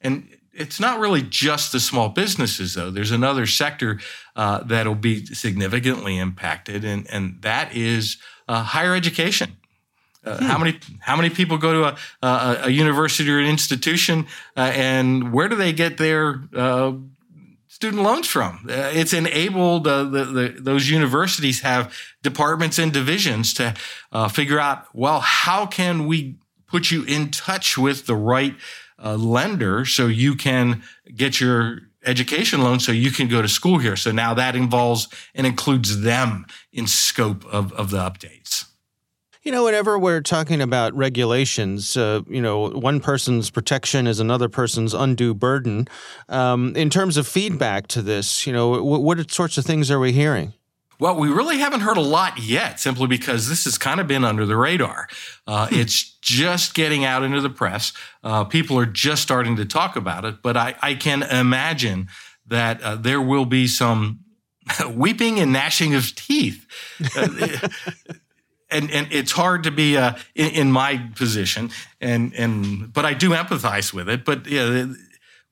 And 0.00 0.28
it's 0.52 0.80
not 0.80 0.98
really 0.98 1.22
just 1.22 1.72
the 1.72 1.80
small 1.80 2.08
businesses, 2.08 2.74
though. 2.74 2.90
There's 2.90 3.12
another 3.12 3.46
sector 3.46 4.00
uh, 4.36 4.62
that'll 4.64 4.94
be 4.94 5.24
significantly 5.26 6.18
impacted, 6.18 6.84
and 6.84 7.06
and 7.10 7.40
that 7.42 7.74
is 7.74 8.18
uh, 8.48 8.62
higher 8.62 8.94
education. 8.94 9.56
Uh, 10.24 10.36
hmm. 10.36 10.44
How 10.44 10.58
many 10.58 10.78
how 11.00 11.16
many 11.16 11.30
people 11.30 11.56
go 11.56 11.72
to 11.72 11.84
a, 11.84 12.26
a, 12.26 12.60
a 12.64 12.70
university 12.70 13.30
or 13.30 13.38
an 13.38 13.46
institution, 13.46 14.26
uh, 14.56 14.72
and 14.74 15.32
where 15.32 15.48
do 15.48 15.56
they 15.56 15.72
get 15.72 15.98
their 15.98 16.42
uh, 16.54 16.92
student 17.80 18.02
loans 18.02 18.26
from. 18.26 18.66
Uh, 18.68 18.90
it's 18.92 19.14
enabled 19.14 19.86
uh, 19.86 20.04
the, 20.04 20.24
the, 20.26 20.54
those 20.58 20.90
universities 20.90 21.62
have 21.62 21.96
departments 22.22 22.78
and 22.78 22.92
divisions 22.92 23.54
to 23.54 23.74
uh, 24.12 24.28
figure 24.28 24.60
out, 24.60 24.84
well, 24.92 25.20
how 25.20 25.64
can 25.64 26.06
we 26.06 26.36
put 26.66 26.90
you 26.90 27.04
in 27.04 27.30
touch 27.30 27.78
with 27.78 28.04
the 28.04 28.14
right 28.14 28.54
uh, 29.02 29.16
lender 29.16 29.86
so 29.86 30.08
you 30.08 30.34
can 30.36 30.82
get 31.16 31.40
your 31.40 31.78
education 32.04 32.62
loan 32.62 32.80
so 32.80 32.92
you 32.92 33.10
can 33.10 33.28
go 33.28 33.40
to 33.40 33.48
school 33.48 33.78
here. 33.78 33.96
So 33.96 34.12
now 34.12 34.34
that 34.34 34.54
involves 34.54 35.08
and 35.34 35.46
includes 35.46 36.02
them 36.02 36.44
in 36.74 36.86
scope 36.86 37.46
of, 37.46 37.72
of 37.72 37.90
the 37.90 37.96
updates. 37.96 38.69
You 39.42 39.52
know, 39.52 39.64
whenever 39.64 39.98
we're 39.98 40.20
talking 40.20 40.60
about 40.60 40.94
regulations, 40.94 41.96
uh, 41.96 42.20
you 42.28 42.42
know, 42.42 42.68
one 42.68 43.00
person's 43.00 43.48
protection 43.48 44.06
is 44.06 44.20
another 44.20 44.50
person's 44.50 44.92
undue 44.92 45.32
burden. 45.32 45.88
Um, 46.28 46.76
in 46.76 46.90
terms 46.90 47.16
of 47.16 47.26
feedback 47.26 47.86
to 47.88 48.02
this, 48.02 48.46
you 48.46 48.52
know, 48.52 48.82
what, 48.82 49.02
what 49.02 49.30
sorts 49.30 49.56
of 49.56 49.64
things 49.64 49.90
are 49.90 49.98
we 49.98 50.12
hearing? 50.12 50.52
Well, 50.98 51.16
we 51.16 51.30
really 51.30 51.56
haven't 51.56 51.80
heard 51.80 51.96
a 51.96 52.02
lot 52.02 52.38
yet, 52.38 52.78
simply 52.78 53.06
because 53.06 53.48
this 53.48 53.64
has 53.64 53.78
kind 53.78 53.98
of 53.98 54.06
been 54.06 54.26
under 54.26 54.44
the 54.44 54.56
radar. 54.58 55.08
Uh, 55.46 55.68
hmm. 55.68 55.74
it's 55.74 56.02
just 56.20 56.74
getting 56.74 57.06
out 57.06 57.22
into 57.22 57.40
the 57.40 57.48
press. 57.48 57.94
Uh, 58.22 58.44
people 58.44 58.78
are 58.78 58.84
just 58.84 59.22
starting 59.22 59.56
to 59.56 59.64
talk 59.64 59.96
about 59.96 60.26
it, 60.26 60.42
but 60.42 60.58
I, 60.58 60.74
I 60.82 60.94
can 60.94 61.22
imagine 61.22 62.08
that 62.46 62.82
uh, 62.82 62.96
there 62.96 63.22
will 63.22 63.46
be 63.46 63.66
some 63.66 64.20
weeping 64.90 65.40
and 65.40 65.50
gnashing 65.50 65.94
of 65.94 66.14
teeth. 66.14 66.66
And 68.70 68.90
and 68.90 69.08
it's 69.10 69.32
hard 69.32 69.64
to 69.64 69.70
be 69.70 69.96
uh, 69.96 70.14
in, 70.34 70.50
in, 70.50 70.72
my 70.72 71.08
position, 71.16 71.70
and 72.00 72.32
and 72.34 72.92
but 72.92 73.04
I 73.04 73.14
do 73.14 73.30
empathize 73.30 73.92
with 73.92 74.08
it. 74.08 74.24
But 74.24 74.46
yeah, 74.46 74.86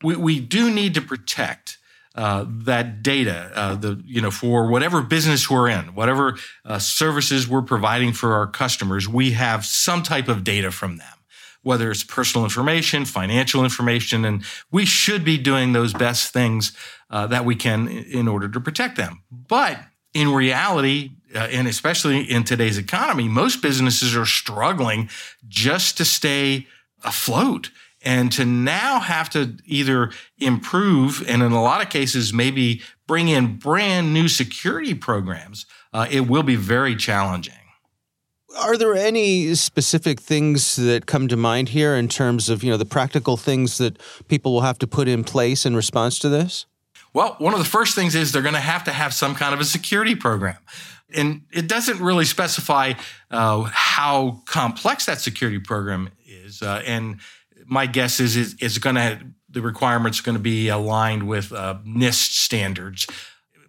we 0.02 0.16
we 0.16 0.40
do 0.40 0.70
need 0.70 0.94
to 0.94 1.00
protect 1.00 1.78
uh, 2.18 2.44
that 2.48 3.00
data, 3.02 3.52
uh, 3.54 3.74
the 3.76 4.02
you 4.04 4.20
know 4.20 4.30
for 4.30 4.68
whatever 4.68 5.02
business 5.02 5.48
we're 5.48 5.68
in, 5.68 5.94
whatever 5.94 6.36
uh, 6.64 6.78
services 6.78 7.46
we're 7.46 7.62
providing 7.62 8.12
for 8.12 8.34
our 8.34 8.46
customers, 8.46 9.08
we 9.08 9.30
have 9.32 9.64
some 9.64 10.02
type 10.02 10.26
of 10.26 10.42
data 10.42 10.70
from 10.72 10.96
them. 10.96 11.06
Whether 11.62 11.90
it's 11.90 12.02
personal 12.02 12.44
information, 12.44 13.04
financial 13.04 13.62
information, 13.62 14.24
and 14.24 14.42
we 14.72 14.84
should 14.84 15.24
be 15.24 15.38
doing 15.38 15.72
those 15.72 15.92
best 15.92 16.32
things 16.32 16.72
uh, 17.10 17.26
that 17.28 17.44
we 17.44 17.54
can 17.54 17.86
in 17.86 18.26
order 18.26 18.48
to 18.48 18.60
protect 18.60 18.96
them. 18.96 19.22
But 19.30 19.78
in 20.14 20.32
reality, 20.32 21.12
uh, 21.34 21.38
and 21.38 21.68
especially 21.68 22.22
in 22.22 22.44
today's 22.44 22.78
economy, 22.78 23.28
most 23.28 23.60
businesses 23.60 24.16
are 24.16 24.26
struggling 24.26 25.10
just 25.46 25.96
to 25.98 26.04
stay 26.04 26.66
afloat 27.04 27.70
and 28.02 28.30
to 28.32 28.44
now 28.44 29.00
have 29.00 29.28
to 29.30 29.56
either 29.66 30.10
improve 30.38 31.24
and 31.28 31.42
in 31.42 31.52
a 31.52 31.62
lot 31.62 31.82
of 31.82 31.90
cases 31.90 32.32
maybe 32.32 32.80
bring 33.06 33.28
in 33.28 33.56
brand 33.56 34.12
new 34.14 34.28
security 34.28 34.94
programs. 34.94 35.66
Uh, 35.92 36.06
it 36.10 36.28
will 36.28 36.42
be 36.42 36.56
very 36.56 36.94
challenging. 36.94 37.54
Are 38.58 38.76
there 38.76 38.94
any 38.94 39.54
specific 39.54 40.20
things 40.20 40.76
that 40.76 41.06
come 41.06 41.28
to 41.28 41.36
mind 41.36 41.70
here 41.70 41.94
in 41.94 42.08
terms 42.08 42.48
of 42.48 42.64
you 42.64 42.70
know 42.70 42.76
the 42.76 42.84
practical 42.84 43.36
things 43.36 43.78
that 43.78 43.98
people 44.28 44.52
will 44.52 44.62
have 44.62 44.78
to 44.78 44.86
put 44.86 45.08
in 45.08 45.24
place 45.24 45.66
in 45.66 45.76
response 45.76 46.18
to 46.20 46.28
this? 46.28 46.66
Well 47.12 47.36
one 47.38 47.52
of 47.52 47.58
the 47.58 47.64
first 47.64 47.94
things 47.94 48.14
is 48.14 48.32
they're 48.32 48.42
going 48.42 48.54
to 48.54 48.60
have 48.60 48.84
to 48.84 48.92
have 48.92 49.12
some 49.12 49.34
kind 49.34 49.54
of 49.54 49.60
a 49.60 49.64
security 49.64 50.14
program 50.14 50.56
and 51.14 51.42
it 51.52 51.68
doesn't 51.68 52.00
really 52.00 52.24
specify 52.24 52.92
uh, 53.30 53.62
how 53.72 54.42
complex 54.46 55.06
that 55.06 55.20
security 55.20 55.58
program 55.58 56.10
is. 56.26 56.62
Uh, 56.62 56.82
and 56.84 57.20
my 57.66 57.86
guess 57.86 58.20
is 58.20 58.56
it's 58.60 58.78
going 58.78 58.96
to 58.96 59.18
the 59.50 59.62
requirements 59.62 60.20
are 60.20 60.22
going 60.24 60.36
to 60.36 60.42
be 60.42 60.68
aligned 60.68 61.26
with 61.26 61.52
uh, 61.52 61.78
NIST 61.86 62.32
standards. 62.32 63.06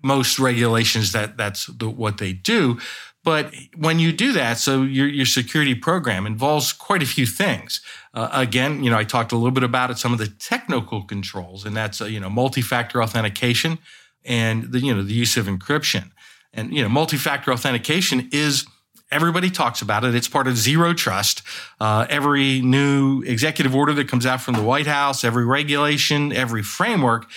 Most 0.04 0.39
regulations 0.39 1.13
that 1.13 1.38
that's 1.38 1.67
the, 1.67 1.89
what 1.89 2.17
they 2.17 2.34
do. 2.34 2.80
But 3.23 3.54
when 3.75 3.99
you 3.99 4.13
do 4.13 4.32
that, 4.34 4.58
so 4.58 4.82
your, 4.84 5.08
your 5.08 5.25
security 5.25 5.75
program 5.75 6.25
involves 6.25 6.71
quite 6.71 7.04
a 7.04 7.06
few 7.06 7.25
things. 7.25 7.82
Uh, 8.13 8.30
again, 8.32 8.84
you 8.84 8.89
know, 8.89 8.97
I 8.97 9.04
talked 9.04 9.32
a 9.32 9.36
little 9.36 9.52
bit 9.52 9.63
about 9.63 9.91
it, 9.91 9.97
some 9.97 10.13
of 10.13 10.19
the 10.19 10.28
technical 10.28 11.04
controls, 11.04 11.65
and 11.65 11.75
that's, 11.75 12.02
uh, 12.02 12.06
you 12.06 12.19
know, 12.19 12.30
multi-factor 12.30 13.04
authentication 13.04 13.78
and 14.23 14.71
the, 14.71 14.80
you 14.80 14.95
know, 14.95 15.04
the 15.04 15.13
use 15.13 15.36
of 15.36 15.47
encryption. 15.47 16.12
And, 16.53 16.73
you 16.73 16.81
know, 16.81 16.89
multi-factor 16.89 17.51
authentication 17.51 18.29
is 18.31 18.65
everybody 19.12 19.49
talks 19.49 19.81
about 19.81 20.03
it. 20.03 20.15
It's 20.15 20.27
part 20.27 20.47
of 20.47 20.57
zero 20.57 20.93
trust. 20.93 21.41
Uh, 21.79 22.05
every 22.09 22.62
new 22.62 23.21
executive 23.21 23.75
order 23.75 23.93
that 23.93 24.07
comes 24.07 24.25
out 24.25 24.41
from 24.41 24.55
the 24.55 24.63
White 24.63 24.88
House, 24.88 25.23
every 25.23 25.45
regulation, 25.45 26.31
every 26.31 26.63
framework, 26.63 27.29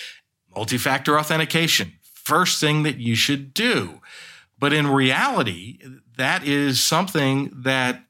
multi-factor 0.54 1.18
authentication, 1.18 1.92
first 2.02 2.60
thing 2.60 2.82
that 2.82 2.96
you 2.98 3.14
should 3.14 3.54
do. 3.54 4.00
But 4.58 4.72
in 4.72 4.86
reality, 4.86 5.78
that 6.16 6.46
is 6.46 6.82
something 6.82 7.50
that 7.54 8.04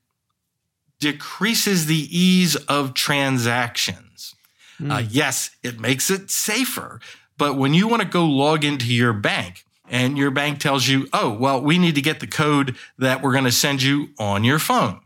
decreases 1.01 1.87
the 1.87 2.07
ease 2.17 2.55
of 2.57 2.95
transactions. 2.95 4.35
Mm. 4.81 4.93
Uh, 4.93 5.09
yes, 5.09 5.51
it 5.63 5.81
makes 5.81 6.11
it 6.11 6.31
safer. 6.31 7.01
But 7.39 7.57
when 7.57 7.75
you 7.75 7.89
want 7.89 8.03
to 8.03 8.09
go 8.09 8.25
log 8.25 8.65
into 8.65 8.93
your 8.93 9.13
bank 9.13 9.65
and 9.89 10.17
your 10.17 10.31
bank 10.31 10.59
tells 10.59 10.89
you, 10.89 11.09
oh, 11.13 11.33
well, 11.33 11.61
we 11.61 11.79
need 11.79 11.95
to 11.97 12.03
get 12.03 12.21
the 12.21 12.27
code 12.27 12.77
that 12.99 13.23
we're 13.23 13.33
going 13.33 13.45
to 13.45 13.53
send 13.53 13.83
you 13.83 14.09
on 14.19 14.45
your 14.45 14.59
phone. 14.59 15.01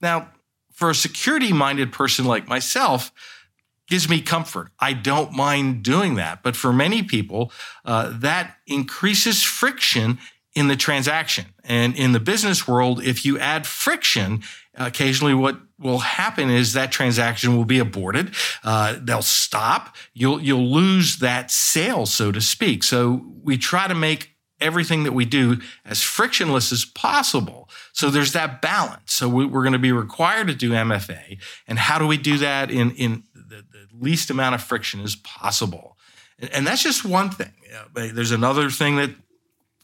Now, 0.00 0.30
for 0.72 0.90
a 0.90 0.94
security 0.94 1.52
minded 1.52 1.92
person 1.92 2.24
like 2.24 2.48
myself, 2.48 3.12
gives 3.90 4.08
me 4.08 4.20
comfort. 4.22 4.70
I 4.78 4.92
don't 4.92 5.32
mind 5.32 5.82
doing 5.82 6.14
that. 6.14 6.42
But 6.42 6.56
for 6.56 6.72
many 6.72 7.02
people, 7.02 7.52
uh, 7.84 8.16
that 8.20 8.56
increases 8.66 9.42
friction 9.42 10.18
in 10.54 10.68
the 10.68 10.76
transaction. 10.76 11.46
And 11.70 11.94
in 11.94 12.10
the 12.10 12.18
business 12.18 12.66
world, 12.66 13.00
if 13.00 13.24
you 13.24 13.38
add 13.38 13.64
friction, 13.64 14.42
occasionally 14.74 15.34
what 15.34 15.60
will 15.78 16.00
happen 16.00 16.50
is 16.50 16.72
that 16.72 16.90
transaction 16.90 17.56
will 17.56 17.64
be 17.64 17.78
aborted. 17.78 18.34
Uh, 18.64 18.96
they'll 19.00 19.22
stop. 19.22 19.94
You'll 20.12 20.42
you'll 20.42 20.68
lose 20.68 21.20
that 21.20 21.52
sale, 21.52 22.06
so 22.06 22.32
to 22.32 22.40
speak. 22.40 22.82
So 22.82 23.24
we 23.44 23.56
try 23.56 23.86
to 23.86 23.94
make 23.94 24.34
everything 24.60 25.04
that 25.04 25.12
we 25.12 25.24
do 25.24 25.58
as 25.84 26.02
frictionless 26.02 26.72
as 26.72 26.84
possible. 26.84 27.68
So 27.92 28.10
there's 28.10 28.32
that 28.32 28.60
balance. 28.60 29.12
So 29.12 29.28
we, 29.28 29.44
are 29.44 29.62
going 29.62 29.72
to 29.72 29.78
be 29.78 29.92
required 29.92 30.48
to 30.48 30.54
do 30.54 30.72
MFA, 30.72 31.40
and 31.68 31.78
how 31.78 32.00
do 32.00 32.06
we 32.08 32.16
do 32.16 32.36
that 32.38 32.72
in 32.72 32.90
in 32.96 33.22
the, 33.32 33.64
the 33.70 33.86
least 33.96 34.28
amount 34.28 34.56
of 34.56 34.60
friction 34.60 35.02
as 35.02 35.14
possible? 35.14 35.96
And, 36.40 36.50
and 36.52 36.66
that's 36.66 36.82
just 36.82 37.04
one 37.04 37.30
thing. 37.30 37.52
There's 37.94 38.32
another 38.32 38.70
thing 38.70 38.96
that 38.96 39.10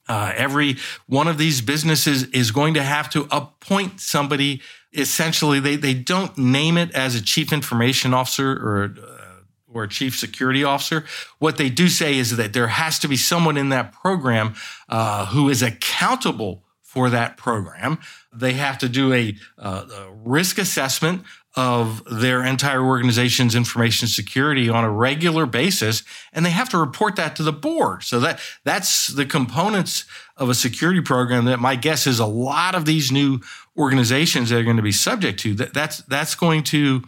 uh, 0.08 0.32
every 0.36 0.76
one 1.06 1.28
of 1.28 1.38
these 1.38 1.60
businesses 1.60 2.24
is 2.24 2.50
going 2.50 2.74
to 2.74 2.82
have 2.82 3.10
to 3.10 3.26
appoint 3.30 4.00
somebody. 4.00 4.62
Essentially, 4.92 5.60
they, 5.60 5.76
they 5.76 5.94
don't 5.94 6.36
name 6.38 6.78
it 6.78 6.94
as 6.94 7.14
a 7.14 7.22
chief 7.22 7.52
information 7.52 8.14
officer 8.14 8.52
or 8.52 8.94
uh, 9.02 9.26
or 9.76 9.84
a 9.84 9.88
chief 9.88 10.18
security 10.18 10.64
officer. 10.64 11.04
What 11.38 11.58
they 11.58 11.68
do 11.68 11.88
say 11.88 12.16
is 12.16 12.36
that 12.36 12.54
there 12.54 12.68
has 12.68 12.98
to 13.00 13.08
be 13.08 13.16
someone 13.16 13.58
in 13.58 13.68
that 13.68 13.92
program 13.92 14.54
uh, 14.88 15.26
who 15.26 15.50
is 15.50 15.62
accountable 15.62 16.64
for 16.82 17.10
that 17.10 17.36
program. 17.36 17.98
They 18.32 18.54
have 18.54 18.78
to 18.78 18.88
do 18.88 19.12
a, 19.12 19.36
uh, 19.58 19.84
a 19.94 20.12
risk 20.12 20.56
assessment 20.56 21.24
of 21.56 22.04
their 22.04 22.44
entire 22.44 22.84
organization's 22.84 23.54
information 23.54 24.06
security 24.06 24.68
on 24.68 24.84
a 24.84 24.90
regular 24.90 25.46
basis 25.46 26.02
and 26.34 26.44
they 26.44 26.50
have 26.50 26.68
to 26.68 26.76
report 26.76 27.16
that 27.16 27.34
to 27.34 27.42
the 27.42 27.52
board. 27.52 28.02
So 28.02 28.20
that 28.20 28.40
that's 28.64 29.08
the 29.08 29.24
components 29.24 30.04
of 30.36 30.50
a 30.50 30.54
security 30.54 31.00
program 31.00 31.46
that 31.46 31.58
my 31.58 31.74
guess 31.74 32.06
is 32.06 32.18
a 32.18 32.26
lot 32.26 32.74
of 32.74 32.84
these 32.84 33.10
new 33.10 33.40
organizations 33.76 34.50
that 34.50 34.58
are 34.58 34.64
going 34.64 34.76
to 34.76 34.82
be 34.82 34.92
subject 34.92 35.40
to 35.40 35.54
that 35.54 35.72
that's 35.72 35.98
that's 36.02 36.34
going 36.34 36.62
to 36.64 37.02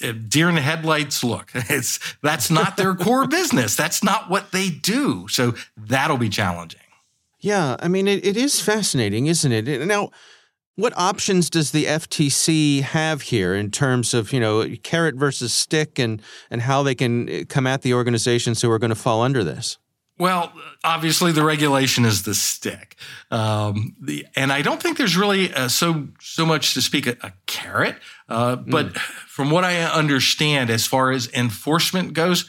uh, 0.00 0.12
deer 0.12 0.48
in 0.48 0.54
the 0.54 0.60
headlights 0.60 1.24
look. 1.24 1.50
It's 1.54 1.98
that's 2.22 2.50
not 2.52 2.76
their 2.76 2.94
core 2.94 3.26
business. 3.38 3.74
That's 3.74 4.04
not 4.04 4.30
what 4.30 4.52
they 4.52 4.70
do. 4.70 5.26
So 5.26 5.54
that'll 5.76 6.18
be 6.18 6.28
challenging. 6.28 6.80
Yeah 7.40 7.76
i 7.80 7.88
mean 7.88 8.08
it, 8.08 8.24
it 8.24 8.36
is 8.36 8.60
fascinating 8.60 9.26
isn't 9.26 9.52
it? 9.52 9.86
Now 9.86 10.10
what 10.78 10.96
options 10.96 11.50
does 11.50 11.72
the 11.72 11.86
FTC 11.86 12.82
have 12.82 13.22
here 13.22 13.52
in 13.52 13.68
terms 13.72 14.14
of 14.14 14.32
you 14.32 14.38
know 14.38 14.64
carrot 14.84 15.16
versus 15.16 15.52
stick 15.52 15.98
and 15.98 16.22
and 16.50 16.62
how 16.62 16.84
they 16.84 16.94
can 16.94 17.28
eh, 17.28 17.44
come 17.48 17.66
at 17.66 17.82
the 17.82 17.92
organizations 17.94 18.62
who 18.62 18.70
are 18.70 18.78
going 18.78 18.90
to 18.90 18.94
fall 18.94 19.22
under 19.22 19.42
this? 19.42 19.76
Well, 20.18 20.52
obviously 20.84 21.32
the 21.32 21.42
regulation 21.42 22.04
is 22.04 22.22
the 22.22 22.34
stick, 22.34 22.96
um, 23.32 23.96
the, 24.00 24.26
and 24.36 24.52
I 24.52 24.62
don't 24.62 24.80
think 24.80 24.98
there's 24.98 25.16
really 25.16 25.52
uh, 25.52 25.66
so 25.66 26.08
so 26.20 26.46
much 26.46 26.74
to 26.74 26.82
speak 26.82 27.08
a, 27.08 27.16
a 27.22 27.32
carrot. 27.46 27.96
Uh, 28.28 28.54
but 28.54 28.92
mm. 28.92 28.98
from 29.26 29.50
what 29.50 29.64
I 29.64 29.82
understand, 29.82 30.70
as 30.70 30.86
far 30.86 31.10
as 31.10 31.28
enforcement 31.32 32.12
goes, 32.12 32.48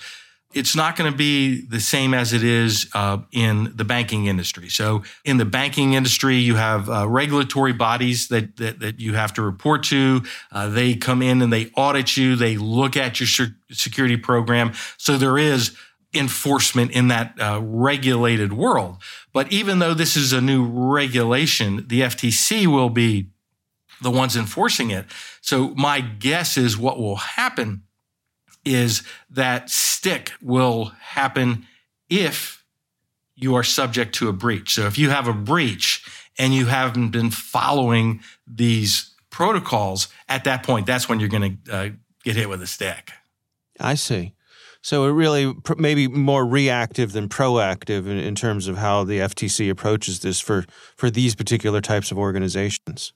it's 0.53 0.75
not 0.75 0.95
going 0.95 1.11
to 1.11 1.17
be 1.17 1.61
the 1.65 1.79
same 1.79 2.13
as 2.13 2.33
it 2.33 2.43
is 2.43 2.89
uh, 2.95 3.19
in 3.31 3.71
the 3.75 3.83
banking 3.83 4.25
industry. 4.25 4.69
So, 4.69 5.03
in 5.23 5.37
the 5.37 5.45
banking 5.45 5.93
industry, 5.93 6.37
you 6.37 6.55
have 6.55 6.89
uh, 6.89 7.07
regulatory 7.07 7.73
bodies 7.73 8.29
that, 8.29 8.57
that, 8.57 8.79
that 8.79 8.99
you 8.99 9.13
have 9.13 9.33
to 9.33 9.43
report 9.43 9.83
to. 9.85 10.23
Uh, 10.51 10.69
they 10.69 10.95
come 10.95 11.21
in 11.21 11.41
and 11.41 11.53
they 11.53 11.71
audit 11.75 12.17
you. 12.17 12.35
They 12.35 12.57
look 12.57 12.97
at 12.97 13.19
your 13.19 13.49
security 13.71 14.17
program. 14.17 14.73
So 14.97 15.17
there 15.17 15.37
is 15.37 15.75
enforcement 16.13 16.91
in 16.91 17.09
that 17.09 17.39
uh, 17.39 17.59
regulated 17.61 18.53
world. 18.53 18.97
But 19.31 19.51
even 19.51 19.79
though 19.79 19.93
this 19.93 20.17
is 20.17 20.33
a 20.33 20.41
new 20.41 20.65
regulation, 20.65 21.85
the 21.87 22.01
FTC 22.01 22.65
will 22.65 22.89
be 22.89 23.29
the 24.01 24.09
ones 24.09 24.35
enforcing 24.35 24.89
it. 24.89 25.05
So 25.41 25.69
my 25.75 26.01
guess 26.01 26.57
is 26.57 26.77
what 26.77 26.97
will 26.97 27.17
happen 27.17 27.83
is 28.65 29.03
that 29.29 29.69
stick 29.69 30.33
will 30.41 30.85
happen 30.99 31.65
if 32.09 32.63
you 33.35 33.55
are 33.55 33.63
subject 33.63 34.13
to 34.15 34.27
a 34.27 34.33
breach. 34.33 34.75
So 34.75 34.85
if 34.85 34.97
you 34.97 35.09
have 35.09 35.27
a 35.27 35.33
breach 35.33 36.05
and 36.37 36.53
you 36.53 36.65
haven't 36.65 37.11
been 37.11 37.31
following 37.31 38.21
these 38.45 39.11
protocols 39.29 40.09
at 40.27 40.43
that 40.43 40.63
point, 40.63 40.85
that's 40.85 41.07
when 41.07 41.19
you're 41.19 41.29
going 41.29 41.59
to 41.65 41.73
uh, 41.73 41.89
get 42.23 42.35
hit 42.35 42.49
with 42.49 42.61
a 42.61 42.67
stick. 42.67 43.11
I 43.79 43.95
see. 43.95 44.33
So 44.81 45.05
it 45.05 45.11
really 45.11 45.53
maybe 45.77 46.07
more 46.07 46.45
reactive 46.45 47.11
than 47.11 47.27
proactive 47.27 48.07
in, 48.07 48.17
in 48.17 48.35
terms 48.35 48.67
of 48.67 48.77
how 48.77 49.03
the 49.03 49.19
FTC 49.19 49.69
approaches 49.69 50.21
this 50.21 50.39
for 50.39 50.65
for 50.95 51.09
these 51.09 51.35
particular 51.35 51.81
types 51.81 52.11
of 52.11 52.17
organizations. 52.17 53.13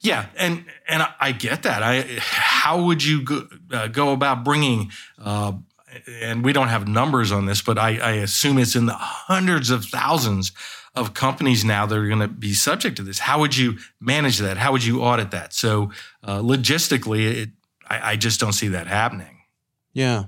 Yeah, 0.00 0.26
and 0.36 0.64
and 0.88 1.06
I, 1.20 1.32
get 1.32 1.62
that. 1.62 1.82
I 1.82 2.20
how 2.60 2.84
would 2.84 3.02
you 3.02 3.22
go, 3.22 3.48
uh, 3.72 3.88
go 3.88 4.12
about 4.12 4.44
bringing? 4.44 4.90
Uh, 5.18 5.52
and 6.20 6.44
we 6.44 6.52
don't 6.52 6.68
have 6.68 6.86
numbers 6.86 7.32
on 7.32 7.46
this, 7.46 7.62
but 7.62 7.78
I, 7.78 7.96
I, 7.96 8.10
assume 8.12 8.58
it's 8.58 8.76
in 8.76 8.84
the 8.84 8.92
hundreds 8.94 9.70
of 9.70 9.86
thousands 9.86 10.52
of 10.94 11.14
companies 11.14 11.64
now 11.64 11.86
that 11.86 11.96
are 11.96 12.06
going 12.06 12.20
to 12.20 12.28
be 12.28 12.52
subject 12.52 12.96
to 12.98 13.02
this. 13.02 13.18
How 13.18 13.40
would 13.40 13.56
you 13.56 13.78
manage 13.98 14.38
that? 14.38 14.58
How 14.58 14.72
would 14.72 14.84
you 14.84 15.02
audit 15.02 15.30
that? 15.30 15.54
So 15.54 15.90
uh, 16.22 16.40
logistically, 16.40 17.42
it, 17.42 17.48
I, 17.88 18.12
I 18.12 18.16
just 18.16 18.38
don't 18.38 18.52
see 18.52 18.68
that 18.68 18.86
happening. 18.86 19.38
Yeah. 19.94 20.24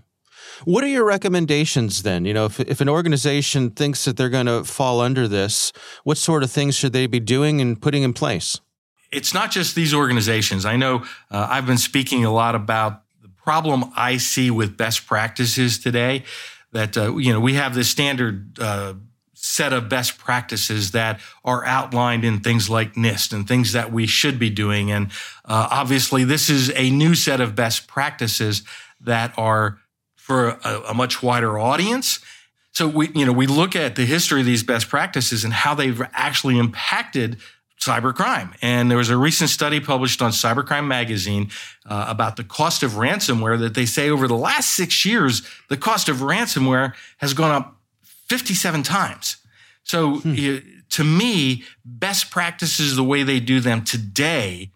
What 0.65 0.85
are 0.85 0.89
your 0.89 1.05
recommendations 1.05 2.03
then? 2.03 2.25
You 2.25 2.33
know, 2.33 2.47
if, 2.47 2.59
if 2.61 2.81
an 2.81 2.89
organization 2.89 3.71
thinks 3.71 4.07
that 4.07 4.17
they're 4.17 4.31
going 4.31 4.47
to 4.47 4.65
fall 4.65 5.01
under 5.01 5.29
this, 5.29 5.71
what 6.05 6.17
sort 6.17 6.43
of 6.43 6.51
things 6.51 6.75
should 6.77 6.95
they 6.95 7.07
be 7.07 7.21
doing 7.21 7.61
and 7.61 7.81
putting 7.81 8.03
in 8.03 8.15
place? 8.15 8.59
It's 9.13 9.35
not 9.35 9.51
just 9.51 9.75
these 9.75 9.95
organizations. 9.95 10.65
I 10.65 10.77
know 10.77 11.05
uh, 11.31 11.47
I've 11.51 11.67
been 11.67 11.79
speaking 11.79 12.25
a 12.25 12.33
lot 12.33 12.55
about 12.55 13.03
the 13.21 13.29
problem 13.29 13.93
I 13.97 14.17
see 14.17 14.51
with 14.51 14.77
best 14.77 15.07
practices 15.07 15.79
today. 15.79 16.25
That 16.73 16.97
uh, 16.97 17.17
you 17.17 17.33
know 17.33 17.41
we 17.41 17.55
have 17.55 17.75
this 17.75 17.91
standard 17.91 18.59
uh, 18.59 18.95
set 19.35 19.73
of 19.73 19.89
best 19.89 20.19
practices 20.19 20.93
that 20.93 21.21
are 21.45 21.65
outlined 21.65 22.25
in 22.25 22.41
things 22.41 22.71
like 22.71 22.95
NIST 22.95 23.33
and 23.33 23.47
things 23.47 23.73
that 23.73 23.93
we 23.93 24.07
should 24.07 24.39
be 24.39 24.49
doing. 24.49 24.91
And 24.91 25.09
uh, 25.45 25.69
obviously, 25.71 26.25
this 26.25 26.49
is 26.49 26.73
a 26.75 26.91
new 26.91 27.15
set 27.15 27.41
of 27.41 27.55
best 27.55 27.87
practices 27.87 28.63
that 29.01 29.35
are 29.37 29.79
for 30.17 30.59
a, 30.65 30.83
a 30.89 30.95
much 30.95 31.23
wider 31.23 31.59
audience. 31.59 32.21
So 32.71 32.89
we, 32.89 33.11
you 33.15 33.27
know, 33.27 33.33
we 33.33 33.47
look 33.47 33.77
at 33.77 33.97
the 33.97 34.07
history 34.07 34.41
of 34.41 34.47
these 34.47 34.63
best 34.63 34.89
practices 34.89 35.45
and 35.45 35.53
how 35.53 35.75
they've 35.75 36.01
actually 36.13 36.59
impacted 36.59 37.39
cybercrime. 37.85 38.55
And 38.63 38.91
there 38.91 38.99
was 38.99 39.11
a 39.11 39.17
recent 39.17 39.51
study 39.51 39.81
published 39.81 40.23
on 40.23 40.31
Cybercrime 40.31 40.87
Magazine 40.87 41.51
uh, 41.87 42.07
about 42.09 42.37
the 42.37 42.45
cost 42.45 42.83
of 42.83 42.93
ransomware 42.93 43.59
that 43.59 43.75
they 43.75 43.87
say 43.87 44.09
over 44.09 44.29
the 44.29 44.37
last 44.37 44.73
six 44.73 45.05
years, 45.05 45.43
the 45.69 45.77
cost 45.77 46.09
of 46.09 46.19
ransomware 46.19 46.95
has 47.19 47.35
gone 47.35 47.51
up 47.51 47.77
57 48.29 48.83
times. 48.83 49.37
So 49.85 50.21
hmm. 50.21 50.59
to 50.91 51.05
me, 51.05 51.65
best 51.85 52.31
practices, 52.31 52.95
the 52.95 53.05
way 53.05 53.25
they 53.25 53.41
do 53.41 53.61
them 53.61 53.85
today, 53.85 54.71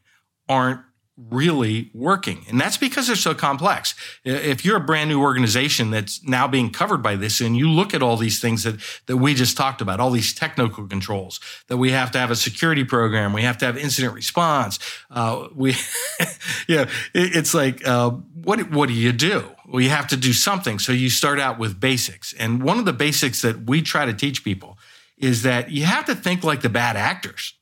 aren't 0.49 0.81
really 1.17 1.91
working. 1.95 2.45
And 2.49 2.61
that's 2.61 2.77
because 2.77 3.07
they're 3.07 3.17
so 3.17 3.35
complex. 3.35 3.95
If 4.25 4.65
you're 4.65 4.77
a 4.77 4.81
brand 4.81 5.09
new 5.09 5.21
organization 5.23 5.91
that's 5.91 6.23
now 6.23 6.47
being 6.47 6.71
covered 6.71 7.03
by 7.03 7.17
this 7.17 7.41
and 7.41 7.57
you 7.57 7.71
look 7.71 7.95
at 7.95 8.03
all 8.03 8.17
these 8.17 8.39
things 8.39 8.65
that, 8.65 8.77
that 9.07 9.17
we 9.17 9.33
just 9.33 9.57
talked 9.57 9.81
about, 9.81 9.99
all 9.99 10.11
these 10.11 10.35
technical 10.35 10.87
controls, 10.87 11.41
that 11.69 11.79
we 11.79 11.91
have 11.91 12.11
to 12.13 12.19
have 12.19 12.31
a 12.31 12.37
security 12.37 12.85
program, 12.85 13.33
we 13.33 13.43
have 13.43 13.57
to 13.59 13.65
have 13.65 13.79
incident 13.79 14.15
response. 14.15 14.79
Uh, 15.11 15.49
we, 15.55 15.71
yeah, 16.69 16.83
it, 17.15 17.35
it's 17.35 17.55
like, 17.55 17.87
uh, 17.87 18.11
what, 18.11 18.71
what 18.71 18.89
do 18.89 18.95
you 18.95 19.13
do? 19.13 19.51
Well, 19.67 19.83
you 19.83 19.91
have 19.91 20.09
to 20.09 20.17
do 20.17 20.33
something. 20.33 20.79
So 20.79 20.93
you 20.93 21.09
start 21.09 21.41
out 21.41 21.59
with 21.59 21.81
basics. 21.81 22.35
And 22.35 22.63
one 22.63 22.79
of 22.79 22.85
the 22.85 22.93
basics 22.93 23.43
that 23.43 23.67
we 23.67 23.81
try 23.81 24.05
to 24.05 24.13
teach 24.13 24.45
people 24.45 24.79
is 25.17 25.43
that 25.43 25.71
you 25.71 25.85
have 25.85 26.05
to 26.05 26.15
think 26.15 26.45
like 26.45 26.61
the 26.61 26.69
bad 26.69 26.97
actors 26.97 27.55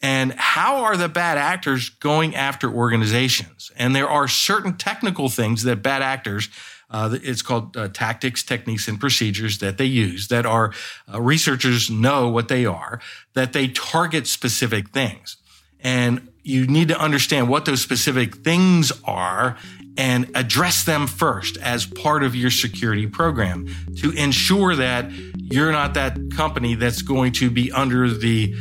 and 0.00 0.32
how 0.32 0.84
are 0.84 0.96
the 0.96 1.08
bad 1.08 1.38
actors 1.38 1.88
going 1.88 2.36
after 2.36 2.70
organizations? 2.70 3.72
And 3.76 3.96
there 3.96 4.08
are 4.08 4.28
certain 4.28 4.76
technical 4.76 5.28
things 5.28 5.64
that 5.64 5.82
bad 5.82 6.02
actors, 6.02 6.48
uh, 6.90 7.18
it's 7.22 7.42
called 7.42 7.76
uh, 7.76 7.88
tactics, 7.88 8.42
techniques, 8.42 8.86
and 8.86 9.00
procedures 9.00 9.58
that 9.58 9.76
they 9.76 9.84
use 9.86 10.28
that 10.28 10.46
are 10.46 10.72
uh, 11.12 11.20
researchers 11.20 11.90
know 11.90 12.28
what 12.28 12.48
they 12.48 12.64
are, 12.64 13.00
that 13.34 13.52
they 13.52 13.68
target 13.68 14.26
specific 14.26 14.90
things. 14.90 15.36
And 15.80 16.28
you 16.44 16.66
need 16.66 16.88
to 16.88 16.98
understand 16.98 17.48
what 17.48 17.64
those 17.64 17.80
specific 17.80 18.36
things 18.36 18.92
are 19.04 19.56
and 19.96 20.30
address 20.36 20.84
them 20.84 21.08
first 21.08 21.56
as 21.58 21.84
part 21.84 22.22
of 22.22 22.36
your 22.36 22.50
security 22.50 23.06
program 23.08 23.66
to 23.96 24.12
ensure 24.12 24.76
that 24.76 25.10
you're 25.36 25.72
not 25.72 25.94
that 25.94 26.16
company 26.30 26.76
that's 26.76 27.02
going 27.02 27.32
to 27.32 27.50
be 27.50 27.72
under 27.72 28.08
the 28.08 28.54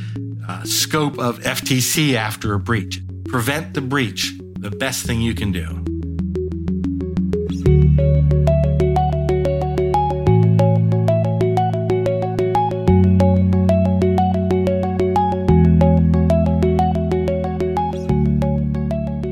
uh, 0.48 0.64
scope 0.64 1.20
of 1.20 1.40
FTC 1.40 2.14
after 2.14 2.54
a 2.54 2.60
breach. 2.60 3.02
Prevent 3.26 3.74
the 3.74 3.82
breach, 3.82 4.34
the 4.54 4.72
best 4.72 5.06
thing 5.06 5.22
you 5.22 5.36
can 5.36 5.52
do. 5.52 5.84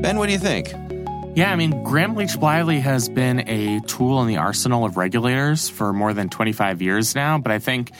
Ben, 0.02 0.18
what 0.18 0.26
do 0.26 0.32
you 0.32 0.38
think? 0.38 0.72
Yeah, 1.34 1.50
I 1.50 1.56
mean, 1.56 1.82
Gramm 1.82 2.14
Leach 2.14 2.38
Bliley 2.38 2.80
has 2.80 3.08
been 3.08 3.46
a 3.48 3.80
tool 3.80 4.22
in 4.22 4.28
the 4.28 4.38
arsenal 4.38 4.84
of 4.84 4.96
regulators 4.96 5.68
for 5.68 5.92
more 5.92 6.14
than 6.14 6.30
25 6.30 6.80
years 6.80 7.14
now, 7.14 7.36
but 7.36 7.52
I 7.52 7.58
think 7.58 7.92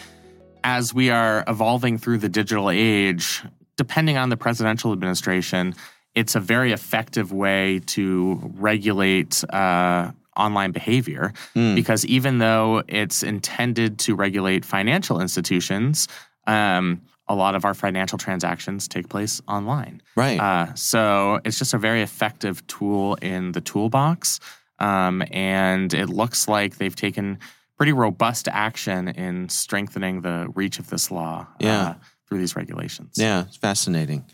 as 0.67 0.93
we 0.93 1.11
are 1.11 1.45
evolving 1.47 1.97
through 1.97 2.19
the 2.19 2.29
digital 2.29 2.71
age, 2.71 3.41
depending 3.77 4.17
on 4.17 4.31
the 4.31 4.37
presidential 4.37 4.93
administration, 4.93 5.73
it's 6.17 6.35
a 6.35 6.41
very 6.41 6.73
effective 6.73 7.33
way 7.33 7.81
to 7.87 8.41
regulate 8.57 9.45
uh, 9.51 10.11
online 10.37 10.73
behavior 10.73 11.33
mm. 11.55 11.77
because 11.77 12.05
even 12.07 12.39
though 12.39 12.83
it's 12.89 13.23
intended 13.23 14.01
to 14.01 14.17
regulate 14.17 14.65
financial 14.65 15.21
institutions, 15.21 16.09
um, 16.49 17.01
a 17.29 17.35
lot 17.35 17.55
of 17.55 17.65
our 17.65 17.75
financial 17.75 18.19
transactions 18.19 18.89
take 18.89 19.09
place 19.09 19.41
online. 19.47 20.03
Right. 20.17 20.41
Uh, 20.41 20.75
so 20.75 21.41
it's 21.45 21.61
just 21.61 21.75
a 21.75 21.79
very 21.79 22.03
effective 22.03 22.67
tool 22.67 23.15
in 23.23 23.53
the 23.53 23.61
toolbox. 23.61 24.41
Um, 24.81 25.23
and 25.31 25.95
it 25.95 26.09
looks 26.09 26.49
like 26.49 26.79
they've 26.79 26.95
taken 26.95 27.39
pretty 27.77 27.93
robust 27.93 28.49
action 28.49 29.09
in 29.09 29.49
strengthening 29.49 30.23
the 30.23 30.51
reach 30.55 30.79
of 30.79 30.89
this 30.91 31.11
law 31.11 31.47
yeah. 31.61 31.89
uh, 31.89 31.95
through 32.29 32.39
these 32.39 32.57
regulations. 32.57 33.15
Yeah, 33.17 33.45
it's 33.47 33.57
fascinating. 33.57 34.25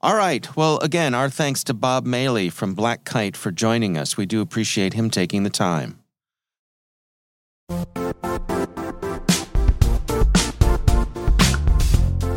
All 0.00 0.14
right. 0.14 0.56
Well, 0.56 0.78
again, 0.78 1.14
our 1.14 1.28
thanks 1.28 1.64
to 1.64 1.74
Bob 1.74 2.06
Maley 2.06 2.52
from 2.52 2.74
Black 2.74 3.04
Kite 3.04 3.36
for 3.36 3.50
joining 3.50 3.98
us. 3.98 4.16
We 4.16 4.26
do 4.26 4.40
appreciate 4.40 4.94
him 4.94 5.10
taking 5.10 5.42
the 5.42 5.50
time. 5.50 5.98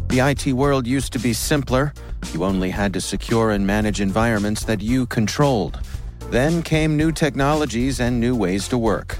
The 0.09 0.19
IT 0.19 0.53
world 0.53 0.87
used 0.87 1.13
to 1.13 1.19
be 1.19 1.33
simpler. 1.33 1.93
You 2.33 2.43
only 2.43 2.69
had 2.69 2.93
to 2.93 3.01
secure 3.01 3.51
and 3.51 3.65
manage 3.65 4.01
environments 4.01 4.65
that 4.65 4.81
you 4.81 5.05
controlled. 5.05 5.79
Then 6.31 6.63
came 6.63 6.97
new 6.97 7.11
technologies 7.11 7.99
and 7.99 8.19
new 8.19 8.35
ways 8.35 8.67
to 8.69 8.77
work. 8.77 9.19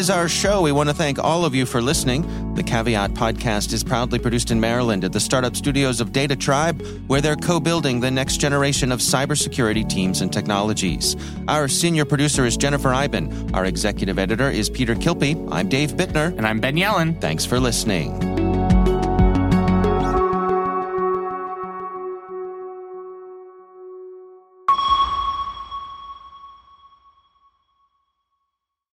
Is 0.00 0.08
our 0.08 0.30
show. 0.30 0.62
We 0.62 0.72
want 0.72 0.88
to 0.88 0.94
thank 0.94 1.18
all 1.18 1.44
of 1.44 1.54
you 1.54 1.66
for 1.66 1.82
listening. 1.82 2.54
The 2.54 2.62
Caveat 2.62 3.10
podcast 3.10 3.74
is 3.74 3.84
proudly 3.84 4.18
produced 4.18 4.50
in 4.50 4.58
Maryland 4.58 5.04
at 5.04 5.12
the 5.12 5.20
startup 5.20 5.54
studios 5.54 6.00
of 6.00 6.10
DataTribe, 6.10 7.06
where 7.06 7.20
they're 7.20 7.36
co 7.36 7.60
building 7.60 8.00
the 8.00 8.10
next 8.10 8.38
generation 8.38 8.92
of 8.92 9.00
cybersecurity 9.00 9.86
teams 9.86 10.22
and 10.22 10.32
technologies. 10.32 11.16
Our 11.48 11.68
senior 11.68 12.06
producer 12.06 12.46
is 12.46 12.56
Jennifer 12.56 12.94
Eiben. 12.94 13.54
Our 13.54 13.66
executive 13.66 14.18
editor 14.18 14.48
is 14.48 14.70
Peter 14.70 14.94
Kilpe. 14.94 15.36
I'm 15.52 15.68
Dave 15.68 15.92
Bittner. 15.92 16.34
And 16.34 16.46
I'm 16.46 16.60
Ben 16.60 16.76
Yelin. 16.76 17.20
Thanks 17.20 17.44
for 17.44 17.60
listening. 17.60 18.29